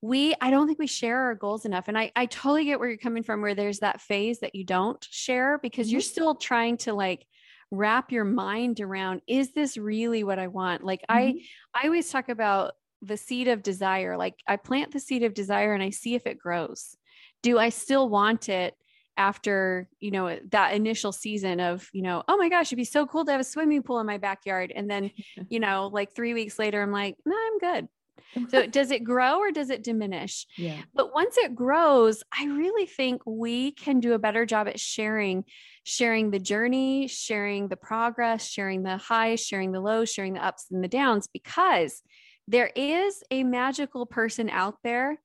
We, 0.00 0.34
I 0.40 0.50
don't 0.50 0.66
think 0.66 0.78
we 0.78 0.86
share 0.86 1.18
our 1.18 1.34
goals 1.34 1.64
enough. 1.64 1.88
And 1.88 1.96
I, 1.96 2.12
I 2.14 2.26
totally 2.26 2.66
get 2.66 2.78
where 2.78 2.88
you're 2.88 2.98
coming 2.98 3.22
from, 3.22 3.40
where 3.40 3.54
there's 3.54 3.78
that 3.78 4.00
phase 4.00 4.40
that 4.40 4.54
you 4.54 4.64
don't 4.64 5.04
share 5.10 5.58
because 5.62 5.86
mm-hmm. 5.86 5.92
you're 5.92 6.00
still 6.02 6.34
trying 6.34 6.76
to 6.78 6.92
like 6.92 7.26
wrap 7.70 8.12
your 8.12 8.24
mind 8.24 8.80
around, 8.80 9.22
is 9.26 9.52
this 9.52 9.76
really 9.76 10.24
what 10.24 10.38
I 10.38 10.48
want? 10.48 10.84
Like 10.84 11.00
mm-hmm. 11.10 11.38
I, 11.74 11.82
I 11.82 11.86
always 11.86 12.10
talk 12.10 12.28
about 12.28 12.72
the 13.02 13.16
seed 13.16 13.48
of 13.48 13.62
desire. 13.62 14.16
Like 14.16 14.34
I 14.46 14.56
plant 14.56 14.92
the 14.92 15.00
seed 15.00 15.22
of 15.22 15.34
desire 15.34 15.74
and 15.74 15.82
I 15.82 15.90
see 15.90 16.14
if 16.14 16.26
it 16.26 16.38
grows. 16.38 16.96
Do 17.42 17.58
I 17.58 17.68
still 17.68 18.08
want 18.08 18.48
it? 18.48 18.74
After 19.16 19.88
you 20.00 20.10
know 20.10 20.38
that 20.50 20.74
initial 20.74 21.12
season 21.12 21.60
of 21.60 21.88
you 21.92 22.02
know 22.02 22.22
oh 22.28 22.36
my 22.36 22.48
gosh 22.48 22.68
it'd 22.68 22.76
be 22.76 22.84
so 22.84 23.06
cool 23.06 23.24
to 23.24 23.32
have 23.32 23.40
a 23.40 23.44
swimming 23.44 23.82
pool 23.82 24.00
in 24.00 24.06
my 24.06 24.18
backyard. 24.18 24.72
And 24.74 24.90
then 24.90 25.10
you 25.48 25.60
know 25.60 25.90
like 25.92 26.14
three 26.14 26.34
weeks 26.34 26.58
later 26.58 26.82
i'm 26.82 26.92
like 26.92 27.16
no 27.24 27.36
i'm 27.36 27.58
good. 27.58 27.88
So 28.48 28.66
does 28.66 28.90
it 28.90 29.04
grow 29.04 29.38
or 29.38 29.52
does 29.52 29.70
it 29.70 29.84
diminish? 29.84 30.46
Yeah. 30.58 30.80
But 30.92 31.14
once 31.14 31.36
it 31.38 31.54
grows 31.54 32.22
i 32.36 32.46
really 32.46 32.86
think 32.86 33.22
we 33.26 33.70
can 33.72 34.00
do 34.00 34.14
a 34.14 34.18
better 34.18 34.44
job 34.44 34.66
at 34.66 34.80
sharing 34.80 35.44
sharing 35.84 36.30
the 36.30 36.38
journey 36.38 37.06
sharing 37.06 37.68
the 37.68 37.76
progress 37.76 38.48
sharing 38.48 38.82
the 38.82 38.96
highs 38.96 39.40
sharing 39.40 39.70
the 39.70 39.80
lows 39.80 40.10
sharing 40.10 40.32
the 40.32 40.44
ups 40.44 40.66
and 40.70 40.82
the 40.82 40.88
downs 40.88 41.28
because 41.32 42.02
there 42.48 42.70
is 42.74 43.22
a 43.30 43.44
magical 43.44 44.06
person 44.06 44.50
out 44.50 44.76
there 44.82 45.18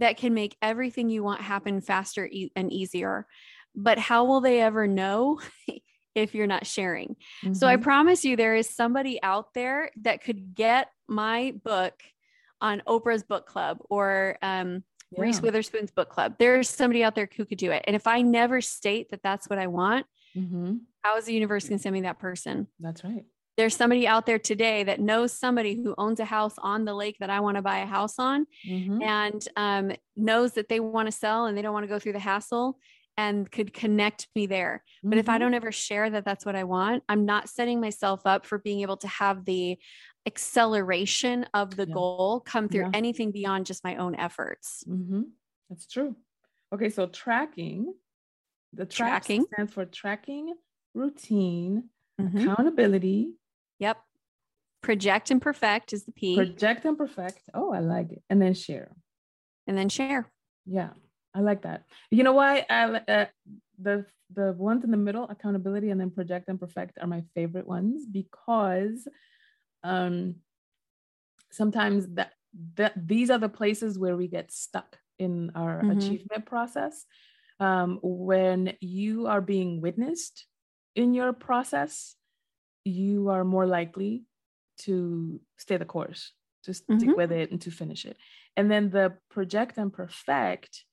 that 0.00 0.16
can 0.16 0.34
make 0.34 0.56
everything 0.60 1.08
you 1.08 1.22
want 1.22 1.40
happen 1.40 1.80
faster 1.80 2.26
e- 2.26 2.50
and 2.56 2.72
easier. 2.72 3.26
But 3.74 3.98
how 3.98 4.24
will 4.24 4.40
they 4.40 4.60
ever 4.60 4.86
know 4.86 5.40
if 6.14 6.34
you're 6.34 6.46
not 6.46 6.66
sharing? 6.66 7.16
Mm-hmm. 7.44 7.54
So 7.54 7.66
I 7.66 7.74
mm-hmm. 7.74 7.84
promise 7.84 8.24
you, 8.24 8.36
there 8.36 8.56
is 8.56 8.68
somebody 8.68 9.22
out 9.22 9.54
there 9.54 9.90
that 10.02 10.24
could 10.24 10.54
get 10.54 10.88
my 11.06 11.54
book 11.64 11.94
on 12.60 12.82
Oprah's 12.86 13.22
book 13.22 13.46
club 13.46 13.78
or 13.88 14.36
um, 14.42 14.82
yeah. 15.12 15.22
Reese 15.22 15.40
Witherspoon's 15.40 15.90
book 15.90 16.08
club. 16.10 16.34
There's 16.38 16.68
somebody 16.68 17.04
out 17.04 17.14
there 17.14 17.28
who 17.36 17.44
could 17.44 17.58
do 17.58 17.70
it. 17.70 17.84
And 17.86 17.94
if 17.94 18.06
I 18.06 18.22
never 18.22 18.60
state 18.60 19.10
that 19.10 19.22
that's 19.22 19.48
what 19.48 19.58
I 19.58 19.66
want, 19.68 20.06
mm-hmm. 20.36 20.76
how 21.02 21.16
is 21.16 21.26
the 21.26 21.34
universe 21.34 21.68
going 21.68 21.78
to 21.78 21.82
send 21.82 21.94
me 21.94 22.02
that 22.02 22.18
person? 22.18 22.66
That's 22.80 23.04
right 23.04 23.24
there's 23.56 23.76
somebody 23.76 24.06
out 24.06 24.26
there 24.26 24.38
today 24.38 24.84
that 24.84 25.00
knows 25.00 25.32
somebody 25.32 25.74
who 25.74 25.94
owns 25.98 26.20
a 26.20 26.24
house 26.24 26.54
on 26.58 26.84
the 26.84 26.94
lake 26.94 27.16
that 27.20 27.30
I 27.30 27.40
want 27.40 27.56
to 27.56 27.62
buy 27.62 27.78
a 27.78 27.86
house 27.86 28.18
on 28.18 28.46
mm-hmm. 28.66 29.02
and 29.02 29.48
um, 29.56 29.92
knows 30.16 30.52
that 30.52 30.68
they 30.68 30.80
want 30.80 31.06
to 31.06 31.12
sell 31.12 31.46
and 31.46 31.56
they 31.56 31.62
don't 31.62 31.74
want 31.74 31.84
to 31.84 31.88
go 31.88 31.98
through 31.98 32.14
the 32.14 32.18
hassle 32.18 32.78
and 33.16 33.50
could 33.50 33.74
connect 33.74 34.28
me 34.34 34.46
there. 34.46 34.82
But 35.02 35.10
mm-hmm. 35.10 35.18
if 35.18 35.28
I 35.28 35.32
mm-hmm. 35.32 35.40
don't 35.40 35.54
ever 35.54 35.72
share 35.72 36.08
that 36.10 36.24
that's 36.24 36.46
what 36.46 36.56
I 36.56 36.64
want, 36.64 37.02
I'm 37.08 37.26
not 37.26 37.48
setting 37.48 37.80
myself 37.80 38.22
up 38.24 38.46
for 38.46 38.58
being 38.58 38.80
able 38.80 38.96
to 38.98 39.08
have 39.08 39.44
the 39.44 39.78
acceleration 40.26 41.46
of 41.54 41.76
the 41.76 41.86
yeah. 41.86 41.94
goal 41.94 42.40
come 42.40 42.68
through 42.68 42.82
yeah. 42.82 42.90
anything 42.94 43.30
beyond 43.30 43.66
just 43.66 43.84
my 43.84 43.96
own 43.96 44.14
efforts. 44.14 44.84
Mm-hmm. 44.88 45.22
That's 45.68 45.86
true. 45.86 46.16
Okay, 46.72 46.88
so 46.88 47.06
tracking, 47.06 47.94
the 48.72 48.86
tracking 48.86 49.44
stands 49.52 49.72
for 49.72 49.84
tracking, 49.84 50.54
routine, 50.94 51.84
mm-hmm. 52.20 52.38
accountability, 52.38 53.32
Yep. 53.80 53.98
Project 54.82 55.30
and 55.30 55.42
perfect 55.42 55.92
is 55.92 56.04
the 56.04 56.12
P. 56.12 56.36
Project 56.36 56.84
and 56.84 56.96
perfect. 56.96 57.42
Oh, 57.52 57.72
I 57.72 57.80
like 57.80 58.12
it. 58.12 58.22
And 58.30 58.40
then 58.40 58.54
share. 58.54 58.92
And 59.66 59.76
then 59.76 59.88
share. 59.88 60.30
Yeah, 60.64 60.90
I 61.34 61.40
like 61.40 61.62
that. 61.62 61.84
You 62.10 62.22
know 62.22 62.32
why? 62.32 62.64
I, 62.70 62.84
uh, 62.84 63.26
the 63.78 64.06
the 64.32 64.52
ones 64.52 64.84
in 64.84 64.90
the 64.90 64.96
middle, 64.96 65.24
accountability, 65.28 65.90
and 65.90 66.00
then 66.00 66.10
project 66.10 66.48
and 66.48 66.60
perfect, 66.60 66.98
are 67.00 67.06
my 67.06 67.24
favorite 67.34 67.66
ones 67.66 68.06
because 68.06 69.08
um, 69.82 70.36
sometimes 71.50 72.06
that 72.14 72.32
that 72.76 72.92
these 72.96 73.30
are 73.30 73.38
the 73.38 73.48
places 73.48 73.98
where 73.98 74.16
we 74.16 74.28
get 74.28 74.50
stuck 74.50 74.96
in 75.18 75.52
our 75.54 75.82
mm-hmm. 75.82 75.98
achievement 75.98 76.46
process. 76.46 77.04
Um, 77.58 77.98
when 78.02 78.72
you 78.80 79.26
are 79.26 79.42
being 79.42 79.82
witnessed 79.82 80.46
in 80.96 81.12
your 81.12 81.34
process 81.34 82.16
you 82.84 83.28
are 83.28 83.44
more 83.44 83.66
likely 83.66 84.24
to 84.78 85.40
stay 85.58 85.76
the 85.76 85.84
course, 85.84 86.32
to 86.64 86.74
stick 86.74 86.98
mm-hmm. 86.98 87.12
with 87.16 87.32
it 87.32 87.50
and 87.50 87.60
to 87.62 87.70
finish 87.70 88.04
it. 88.04 88.16
And 88.56 88.70
then 88.70 88.90
the 88.90 89.14
project 89.30 89.78
and 89.78 89.92
perfect, 89.92 90.84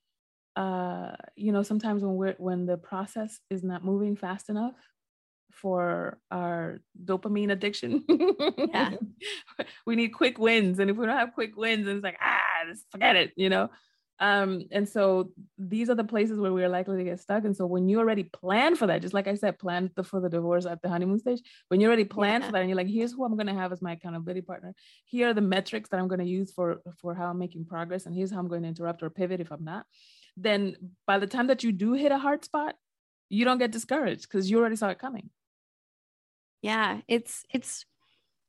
uh, 0.56 1.12
you 1.36 1.52
know, 1.52 1.64
sometimes 1.64 2.04
when 2.04 2.16
we're 2.16 2.36
when 2.38 2.66
the 2.66 2.78
process 2.78 3.40
is 3.50 3.64
not 3.64 3.86
moving 3.86 4.16
fast 4.16 4.50
enough 4.50 4.76
for 5.52 6.20
our 6.30 6.80
dopamine 7.04 7.52
addiction, 7.52 8.04
yeah. 8.58 8.92
we 9.86 9.96
need 9.96 10.10
quick 10.10 10.38
wins. 10.38 10.80
And 10.80 10.90
if 10.90 10.98
we 10.98 11.06
don't 11.06 11.18
have 11.18 11.34
quick 11.34 11.56
wins, 11.56 11.88
and 11.88 11.98
it's 11.98 12.04
like, 12.04 12.18
ah, 12.22 12.66
just 12.70 12.86
forget 12.92 13.16
it, 13.16 13.32
you 13.36 13.50
know. 13.50 13.70
Um, 14.20 14.64
and 14.72 14.90
so 14.90 15.32
these 15.58 15.90
are 15.90 15.96
the 15.96 16.04
places 16.04 16.40
where 16.40 16.52
we're 16.52 16.70
likely 16.70 16.98
to 16.98 17.04
get 17.04 17.20
stuck. 17.20 17.46
And 17.46 17.56
so 17.56 17.66
when 17.66 17.88
you 17.88 18.00
already 18.00 18.24
plan 18.24 18.76
for 18.76 18.88
that, 18.88 19.02
just 19.02 19.14
like 19.14 19.28
I 19.28 19.36
said, 19.36 19.60
plan 19.60 19.92
the, 19.96 20.04
for 20.04 20.20
the 20.20 20.30
divorce 20.30 20.66
at 20.66 20.82
the 20.82 20.90
honeymoon 20.90 21.20
stage, 21.20 21.42
when 21.68 21.80
you 21.80 21.88
already 21.88 22.04
plan 22.04 22.42
yeah. 22.42 22.48
for 22.48 22.54
that 22.54 22.62
and 22.62 22.70
you're 22.70 22.78
like, 22.78 22.88
here's 22.88 23.14
who 23.14 23.24
I'm 23.26 23.36
going 23.36 23.48
to 23.48 23.54
have 23.54 23.72
as 23.72 23.82
my 23.82 23.94
accountability 23.94 24.42
partner. 24.42 24.74
Here 25.06 25.30
are 25.30 25.34
the 25.34 25.42
metrics 25.42 25.90
that 25.90 26.00
I'm 26.00 26.08
going 26.08 26.20
to 26.20 26.26
use 26.26 26.52
for, 26.52 26.82
for 27.00 27.14
how 27.14 27.28
I'm 27.28 27.38
making 27.38 27.66
progress. 27.66 28.06
And 28.06 28.16
here's 28.16 28.32
how 28.32 28.40
I'm 28.40 28.48
going 28.48 28.64
to 28.64 28.68
interrupt 28.68 29.04
or 29.04 29.10
pivot 29.10 29.40
if 29.40 29.52
I'm 29.52 29.64
not. 29.64 29.86
Then 30.36 30.76
by 31.06 31.20
the 31.20 31.28
time 31.28 31.48
that 31.48 31.64
you 31.64 31.72
do 31.72 31.94
hit 31.94 32.12
a 32.12 32.18
hard 32.18 32.44
spot, 32.44 32.76
you 33.30 33.46
don't 33.46 33.58
get 33.60 33.72
discouraged 33.72 34.24
because 34.24 34.50
you 34.50 34.58
already 34.58 34.78
saw 34.78 34.90
it 34.90 35.00
coming. 35.00 35.30
Yeah, 36.62 37.02
it's, 37.08 37.44
it's 37.54 37.86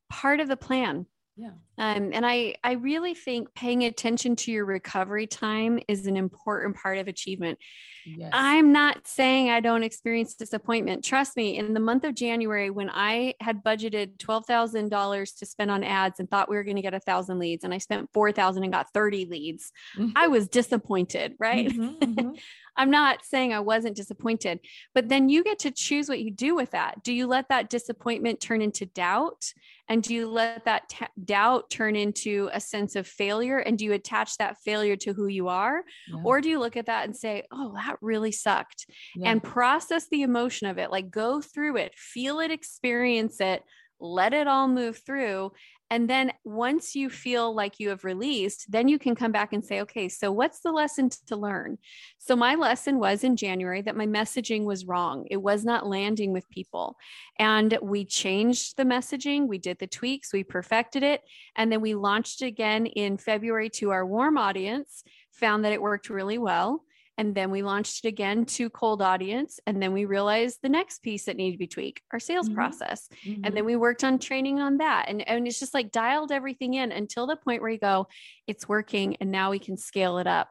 part 0.08 0.40
of 0.40 0.48
the 0.48 0.56
plan 0.56 1.06
yeah. 1.38 1.50
Um, 1.78 2.10
and 2.12 2.26
I, 2.26 2.56
I 2.64 2.72
really 2.72 3.14
think 3.14 3.54
paying 3.54 3.84
attention 3.84 4.34
to 4.36 4.50
your 4.50 4.64
recovery 4.64 5.28
time 5.28 5.78
is 5.86 6.08
an 6.08 6.16
important 6.16 6.76
part 6.76 6.98
of 6.98 7.06
achievement. 7.06 7.58
Yes. 8.04 8.30
I'm 8.32 8.72
not 8.72 9.06
saying 9.06 9.48
I 9.48 9.60
don't 9.60 9.84
experience 9.84 10.34
disappointment. 10.34 11.04
Trust 11.04 11.36
me, 11.36 11.56
in 11.56 11.74
the 11.74 11.80
month 11.80 12.02
of 12.02 12.16
January, 12.16 12.70
when 12.70 12.90
I 12.92 13.34
had 13.40 13.62
budgeted 13.62 14.16
$12,000 14.16 15.38
to 15.38 15.46
spend 15.46 15.70
on 15.70 15.84
ads 15.84 16.18
and 16.18 16.28
thought 16.28 16.48
we 16.48 16.56
were 16.56 16.64
going 16.64 16.76
to 16.76 16.82
get 16.82 16.94
a 16.94 17.00
thousand 17.00 17.38
leads, 17.38 17.62
and 17.62 17.72
I 17.72 17.78
spent 17.78 18.10
4,000 18.12 18.64
and 18.64 18.72
got 18.72 18.92
30 18.92 19.26
leads, 19.26 19.70
mm-hmm. 19.96 20.10
I 20.16 20.26
was 20.26 20.48
disappointed, 20.48 21.34
right? 21.38 21.68
Mm-hmm, 21.68 22.04
mm-hmm. 22.04 22.30
I'm 22.76 22.90
not 22.90 23.24
saying 23.24 23.52
I 23.52 23.60
wasn't 23.60 23.96
disappointed, 23.96 24.60
but 24.94 25.08
then 25.08 25.28
you 25.28 25.42
get 25.42 25.58
to 25.60 25.70
choose 25.70 26.08
what 26.08 26.20
you 26.20 26.30
do 26.30 26.54
with 26.54 26.70
that. 26.70 27.02
Do 27.02 27.12
you 27.12 27.26
let 27.26 27.48
that 27.48 27.70
disappointment 27.70 28.40
turn 28.40 28.62
into 28.62 28.86
doubt? 28.86 29.52
And 29.88 30.02
do 30.02 30.14
you 30.14 30.28
let 30.28 30.64
that 30.66 30.88
t- 30.88 31.06
doubt 31.24 31.70
turn 31.70 31.96
into 31.96 32.50
a 32.52 32.60
sense 32.60 32.96
of 32.96 33.06
failure? 33.06 33.58
And 33.58 33.78
do 33.78 33.84
you 33.84 33.92
attach 33.92 34.36
that 34.36 34.58
failure 34.64 34.96
to 34.96 35.12
who 35.12 35.26
you 35.26 35.48
are? 35.48 35.82
Yeah. 36.08 36.20
Or 36.24 36.40
do 36.40 36.48
you 36.48 36.58
look 36.58 36.76
at 36.76 36.86
that 36.86 37.04
and 37.06 37.16
say, 37.16 37.44
oh, 37.50 37.72
that 37.74 37.96
really 38.00 38.32
sucked? 38.32 38.86
Yeah. 39.16 39.30
And 39.30 39.42
process 39.42 40.06
the 40.10 40.22
emotion 40.22 40.66
of 40.68 40.78
it, 40.78 40.90
like 40.90 41.10
go 41.10 41.40
through 41.40 41.76
it, 41.78 41.94
feel 41.96 42.40
it, 42.40 42.50
experience 42.50 43.40
it, 43.40 43.62
let 44.00 44.32
it 44.32 44.46
all 44.46 44.68
move 44.68 44.98
through. 45.04 45.52
And 45.90 46.08
then 46.08 46.32
once 46.44 46.94
you 46.94 47.08
feel 47.08 47.54
like 47.54 47.80
you 47.80 47.88
have 47.88 48.04
released, 48.04 48.70
then 48.70 48.88
you 48.88 48.98
can 48.98 49.14
come 49.14 49.32
back 49.32 49.52
and 49.52 49.64
say, 49.64 49.80
okay, 49.80 50.08
so 50.08 50.30
what's 50.30 50.60
the 50.60 50.70
lesson 50.70 51.10
to 51.26 51.36
learn? 51.36 51.78
So 52.18 52.36
my 52.36 52.56
lesson 52.56 52.98
was 52.98 53.24
in 53.24 53.36
January 53.36 53.80
that 53.82 53.96
my 53.96 54.06
messaging 54.06 54.64
was 54.64 54.84
wrong. 54.84 55.26
It 55.30 55.38
was 55.38 55.64
not 55.64 55.86
landing 55.86 56.32
with 56.32 56.48
people. 56.50 56.96
And 57.38 57.78
we 57.80 58.04
changed 58.04 58.76
the 58.76 58.84
messaging, 58.84 59.48
we 59.48 59.58
did 59.58 59.78
the 59.78 59.86
tweaks, 59.86 60.32
we 60.32 60.44
perfected 60.44 61.02
it. 61.02 61.22
And 61.56 61.72
then 61.72 61.80
we 61.80 61.94
launched 61.94 62.42
again 62.42 62.84
in 62.86 63.16
February 63.16 63.70
to 63.70 63.90
our 63.90 64.04
warm 64.04 64.36
audience, 64.36 65.02
found 65.32 65.64
that 65.64 65.72
it 65.72 65.80
worked 65.80 66.10
really 66.10 66.38
well. 66.38 66.84
And 67.18 67.34
then 67.34 67.50
we 67.50 67.62
launched 67.62 68.04
it 68.04 68.08
again 68.08 68.44
to 68.46 68.70
cold 68.70 69.02
audience. 69.02 69.58
And 69.66 69.82
then 69.82 69.92
we 69.92 70.04
realized 70.04 70.60
the 70.62 70.68
next 70.68 71.02
piece 71.02 71.24
that 71.24 71.36
needed 71.36 71.56
to 71.56 71.58
be 71.58 71.66
tweaked, 71.66 72.02
our 72.12 72.20
sales 72.20 72.46
mm-hmm. 72.46 72.54
process. 72.54 73.08
Mm-hmm. 73.26 73.44
And 73.44 73.56
then 73.56 73.64
we 73.64 73.74
worked 73.74 74.04
on 74.04 74.20
training 74.20 74.60
on 74.60 74.78
that. 74.78 75.06
And, 75.08 75.28
and 75.28 75.46
it's 75.46 75.58
just 75.58 75.74
like 75.74 75.90
dialed 75.90 76.30
everything 76.30 76.74
in 76.74 76.92
until 76.92 77.26
the 77.26 77.34
point 77.34 77.60
where 77.60 77.72
you 77.72 77.78
go, 77.78 78.06
it's 78.46 78.68
working. 78.68 79.16
And 79.16 79.32
now 79.32 79.50
we 79.50 79.58
can 79.58 79.76
scale 79.76 80.18
it 80.18 80.28
up. 80.28 80.48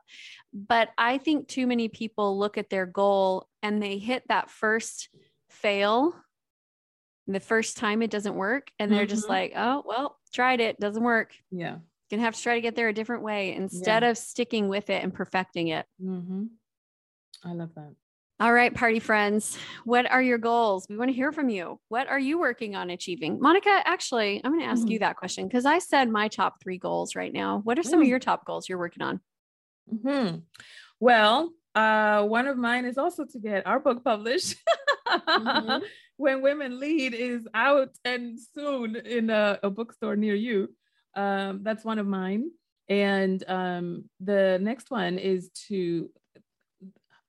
But 0.54 0.90
I 0.98 1.18
think 1.20 1.48
too 1.48 1.68
many 1.68 1.88
people 1.88 2.38
look 2.38 2.58
at 2.58 2.70
their 2.70 2.86
goal 2.86 3.48
and 3.64 3.82
they 3.82 3.98
hit 3.98 4.24
that 4.28 4.50
first 4.50 5.08
fail. 5.50 6.14
The 7.28 7.40
first 7.40 7.78
time 7.78 8.02
it 8.02 8.12
doesn't 8.12 8.36
work. 8.36 8.72
And 8.78 8.92
they're 8.92 9.06
mm-hmm. 9.06 9.10
just 9.10 9.30
like, 9.30 9.54
oh, 9.56 9.84
well, 9.86 10.18
tried 10.34 10.60
it, 10.60 10.80
doesn't 10.82 11.04
work. 11.04 11.34
Yeah 11.50 11.78
gonna 12.10 12.24
have 12.24 12.36
to 12.36 12.42
try 12.42 12.56
to 12.56 12.62
get 12.62 12.76
there 12.76 12.90
a 12.90 12.94
different 12.94 13.24
way 13.24 13.54
instead 13.54 14.04
yeah. 14.04 14.10
of 14.10 14.18
sticking 14.18 14.68
with 14.70 14.90
it 14.90 15.04
and 15.04 15.14
perfecting 15.14 15.70
it. 15.70 15.86
Mm-hmm. 16.02 16.46
I 17.44 17.54
love 17.54 17.70
that. 17.76 17.94
All 18.40 18.54
right, 18.54 18.72
party 18.72 19.00
friends, 19.00 19.58
what 19.84 20.10
are 20.12 20.22
your 20.22 20.38
goals? 20.38 20.86
We 20.88 20.96
want 20.96 21.10
to 21.10 21.16
hear 21.16 21.32
from 21.32 21.50
you. 21.50 21.80
What 21.90 22.08
are 22.08 22.20
you 22.20 22.38
working 22.38 22.76
on 22.76 22.92
achieving? 22.92 23.40
Monica, 23.42 23.82
actually, 23.84 24.42
I'm 24.44 24.52
going 24.52 24.64
to 24.64 24.70
ask 24.70 24.82
mm-hmm. 24.82 24.92
you 24.92 25.00
that 25.00 25.16
question 25.16 25.48
because 25.48 25.66
I 25.66 25.80
said 25.80 26.08
my 26.08 26.28
top 26.28 26.62
three 26.62 26.78
goals 26.78 27.16
right 27.16 27.34
now. 27.34 27.62
What 27.64 27.80
are 27.80 27.84
some 27.84 28.00
mm. 28.00 28.04
of 28.04 28.10
your 28.10 28.20
top 28.20 28.46
goals 28.46 28.70
you're 28.70 28.78
working 28.78 29.02
on? 29.02 29.22
Mm-hmm. 29.92 30.38
Well, 31.00 31.52
uh, 31.74 32.26
one 32.26 32.46
of 32.46 32.60
mine 32.60 32.86
is 32.86 33.00
also 33.00 33.26
to 33.26 33.40
get 33.40 33.66
our 33.66 33.80
book 33.80 34.04
published. 34.04 34.56
mm-hmm. 35.08 35.84
When 36.18 36.42
Women 36.42 36.80
Lead 36.80 37.14
is 37.14 37.48
out 37.54 37.90
and 38.04 38.40
soon 38.40 38.96
in 38.96 39.30
a, 39.30 39.60
a 39.62 39.70
bookstore 39.70 40.16
near 40.16 40.34
you. 40.34 40.74
Um, 41.18 41.62
that's 41.64 41.84
one 41.84 42.00
of 42.00 42.08
mine. 42.08 42.52
And 42.88 43.44
um, 43.50 44.06
the 44.22 44.60
next 44.62 44.92
one 44.92 45.18
is 45.18 45.50
to, 45.68 46.10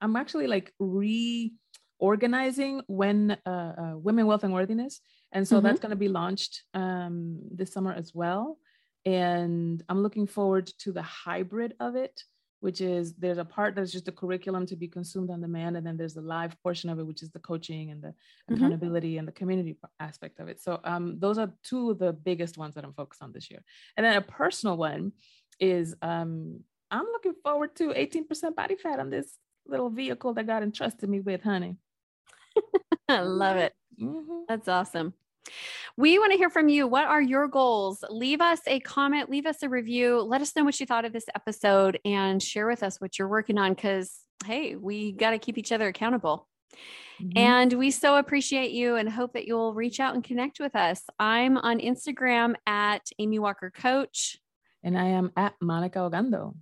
I'm 0.00 0.14
actually 0.14 0.46
like 0.46 0.72
reorganizing 0.78 2.82
when 2.86 3.36
uh, 3.44 3.72
uh, 3.82 3.94
Women, 3.96 4.26
Wealth, 4.26 4.44
and 4.44 4.52
Worthiness. 4.52 5.00
And 5.32 5.48
so 5.48 5.56
mm-hmm. 5.56 5.66
that's 5.66 5.80
going 5.80 5.90
to 5.90 5.96
be 5.96 6.08
launched 6.08 6.62
um, 6.74 7.40
this 7.50 7.72
summer 7.72 7.92
as 7.92 8.14
well. 8.14 8.58
And 9.04 9.82
I'm 9.88 10.02
looking 10.02 10.26
forward 10.26 10.70
to 10.80 10.92
the 10.92 11.02
hybrid 11.02 11.74
of 11.80 11.96
it 11.96 12.22
which 12.60 12.80
is 12.80 13.14
there's 13.14 13.38
a 13.38 13.44
part 13.44 13.74
that's 13.74 13.92
just 13.92 14.04
the 14.04 14.12
curriculum 14.12 14.66
to 14.66 14.76
be 14.76 14.88
consumed 14.88 15.30
on 15.30 15.40
demand 15.40 15.76
and 15.76 15.86
then 15.86 15.96
there's 15.96 16.14
the 16.14 16.20
live 16.20 16.60
portion 16.62 16.90
of 16.90 16.98
it 16.98 17.06
which 17.06 17.22
is 17.22 17.30
the 17.30 17.38
coaching 17.38 17.90
and 17.90 18.02
the 18.02 18.08
mm-hmm. 18.08 18.54
accountability 18.54 19.18
and 19.18 19.28
the 19.28 19.32
community 19.32 19.76
aspect 20.00 20.40
of 20.40 20.48
it. 20.48 20.60
So 20.60 20.80
um, 20.84 21.18
those 21.18 21.38
are 21.38 21.52
two 21.62 21.90
of 21.90 21.98
the 21.98 22.12
biggest 22.12 22.58
ones 22.58 22.74
that 22.74 22.84
i'm 22.84 22.92
focused 22.92 23.22
on 23.22 23.32
this 23.32 23.50
year. 23.50 23.62
And 23.96 24.04
then 24.04 24.16
a 24.16 24.22
personal 24.22 24.76
one 24.76 25.12
is 25.60 25.94
um, 26.02 26.60
i'm 26.90 27.06
looking 27.06 27.34
forward 27.42 27.76
to 27.76 27.88
18% 27.90 28.54
body 28.54 28.76
fat 28.76 29.00
on 29.00 29.10
this 29.10 29.36
little 29.66 29.90
vehicle 29.90 30.34
that 30.34 30.46
god 30.46 30.62
entrusted 30.62 31.08
me 31.08 31.20
with 31.20 31.42
honey. 31.42 31.76
I 33.08 33.20
love 33.20 33.56
it. 33.56 33.72
Mm-hmm. 34.00 34.42
that's 34.48 34.68
awesome 34.68 35.12
we 35.96 36.18
want 36.18 36.32
to 36.32 36.38
hear 36.38 36.50
from 36.50 36.68
you. 36.68 36.86
What 36.86 37.06
are 37.06 37.20
your 37.20 37.48
goals? 37.48 38.04
Leave 38.08 38.40
us 38.40 38.60
a 38.66 38.80
comment, 38.80 39.30
leave 39.30 39.46
us 39.46 39.62
a 39.62 39.68
review. 39.68 40.20
Let 40.20 40.40
us 40.40 40.54
know 40.54 40.64
what 40.64 40.78
you 40.78 40.86
thought 40.86 41.04
of 41.04 41.12
this 41.12 41.26
episode 41.34 41.98
and 42.04 42.42
share 42.42 42.66
with 42.66 42.82
us 42.82 43.00
what 43.00 43.18
you're 43.18 43.28
working 43.28 43.58
on 43.58 43.74
because, 43.74 44.18
hey, 44.44 44.76
we 44.76 45.12
got 45.12 45.30
to 45.30 45.38
keep 45.38 45.58
each 45.58 45.72
other 45.72 45.88
accountable. 45.88 46.46
Mm-hmm. 47.20 47.36
And 47.36 47.72
we 47.72 47.90
so 47.90 48.16
appreciate 48.16 48.70
you 48.70 48.96
and 48.96 49.08
hope 49.08 49.32
that 49.32 49.46
you'll 49.46 49.74
reach 49.74 49.98
out 50.00 50.14
and 50.14 50.22
connect 50.22 50.60
with 50.60 50.76
us. 50.76 51.02
I'm 51.18 51.56
on 51.58 51.80
Instagram 51.80 52.54
at 52.66 53.08
Amy 53.18 53.38
Walker 53.38 53.70
Coach. 53.70 54.38
And 54.84 54.96
I 54.96 55.06
am 55.06 55.32
at 55.36 55.54
Monica 55.60 55.98
Ogando. 55.98 56.54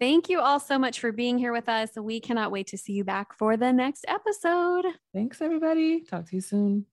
Thank 0.00 0.28
you 0.28 0.40
all 0.40 0.60
so 0.60 0.78
much 0.78 1.00
for 1.00 1.10
being 1.10 1.38
here 1.38 1.52
with 1.52 1.68
us. 1.68 1.90
We 1.96 2.20
cannot 2.20 2.52
wait 2.52 2.68
to 2.68 2.78
see 2.78 2.92
you 2.92 3.02
back 3.02 3.32
for 3.32 3.56
the 3.56 3.72
next 3.72 4.04
episode. 4.06 4.84
Thanks, 5.12 5.42
everybody. 5.42 6.02
Talk 6.02 6.26
to 6.26 6.36
you 6.36 6.40
soon. 6.40 6.86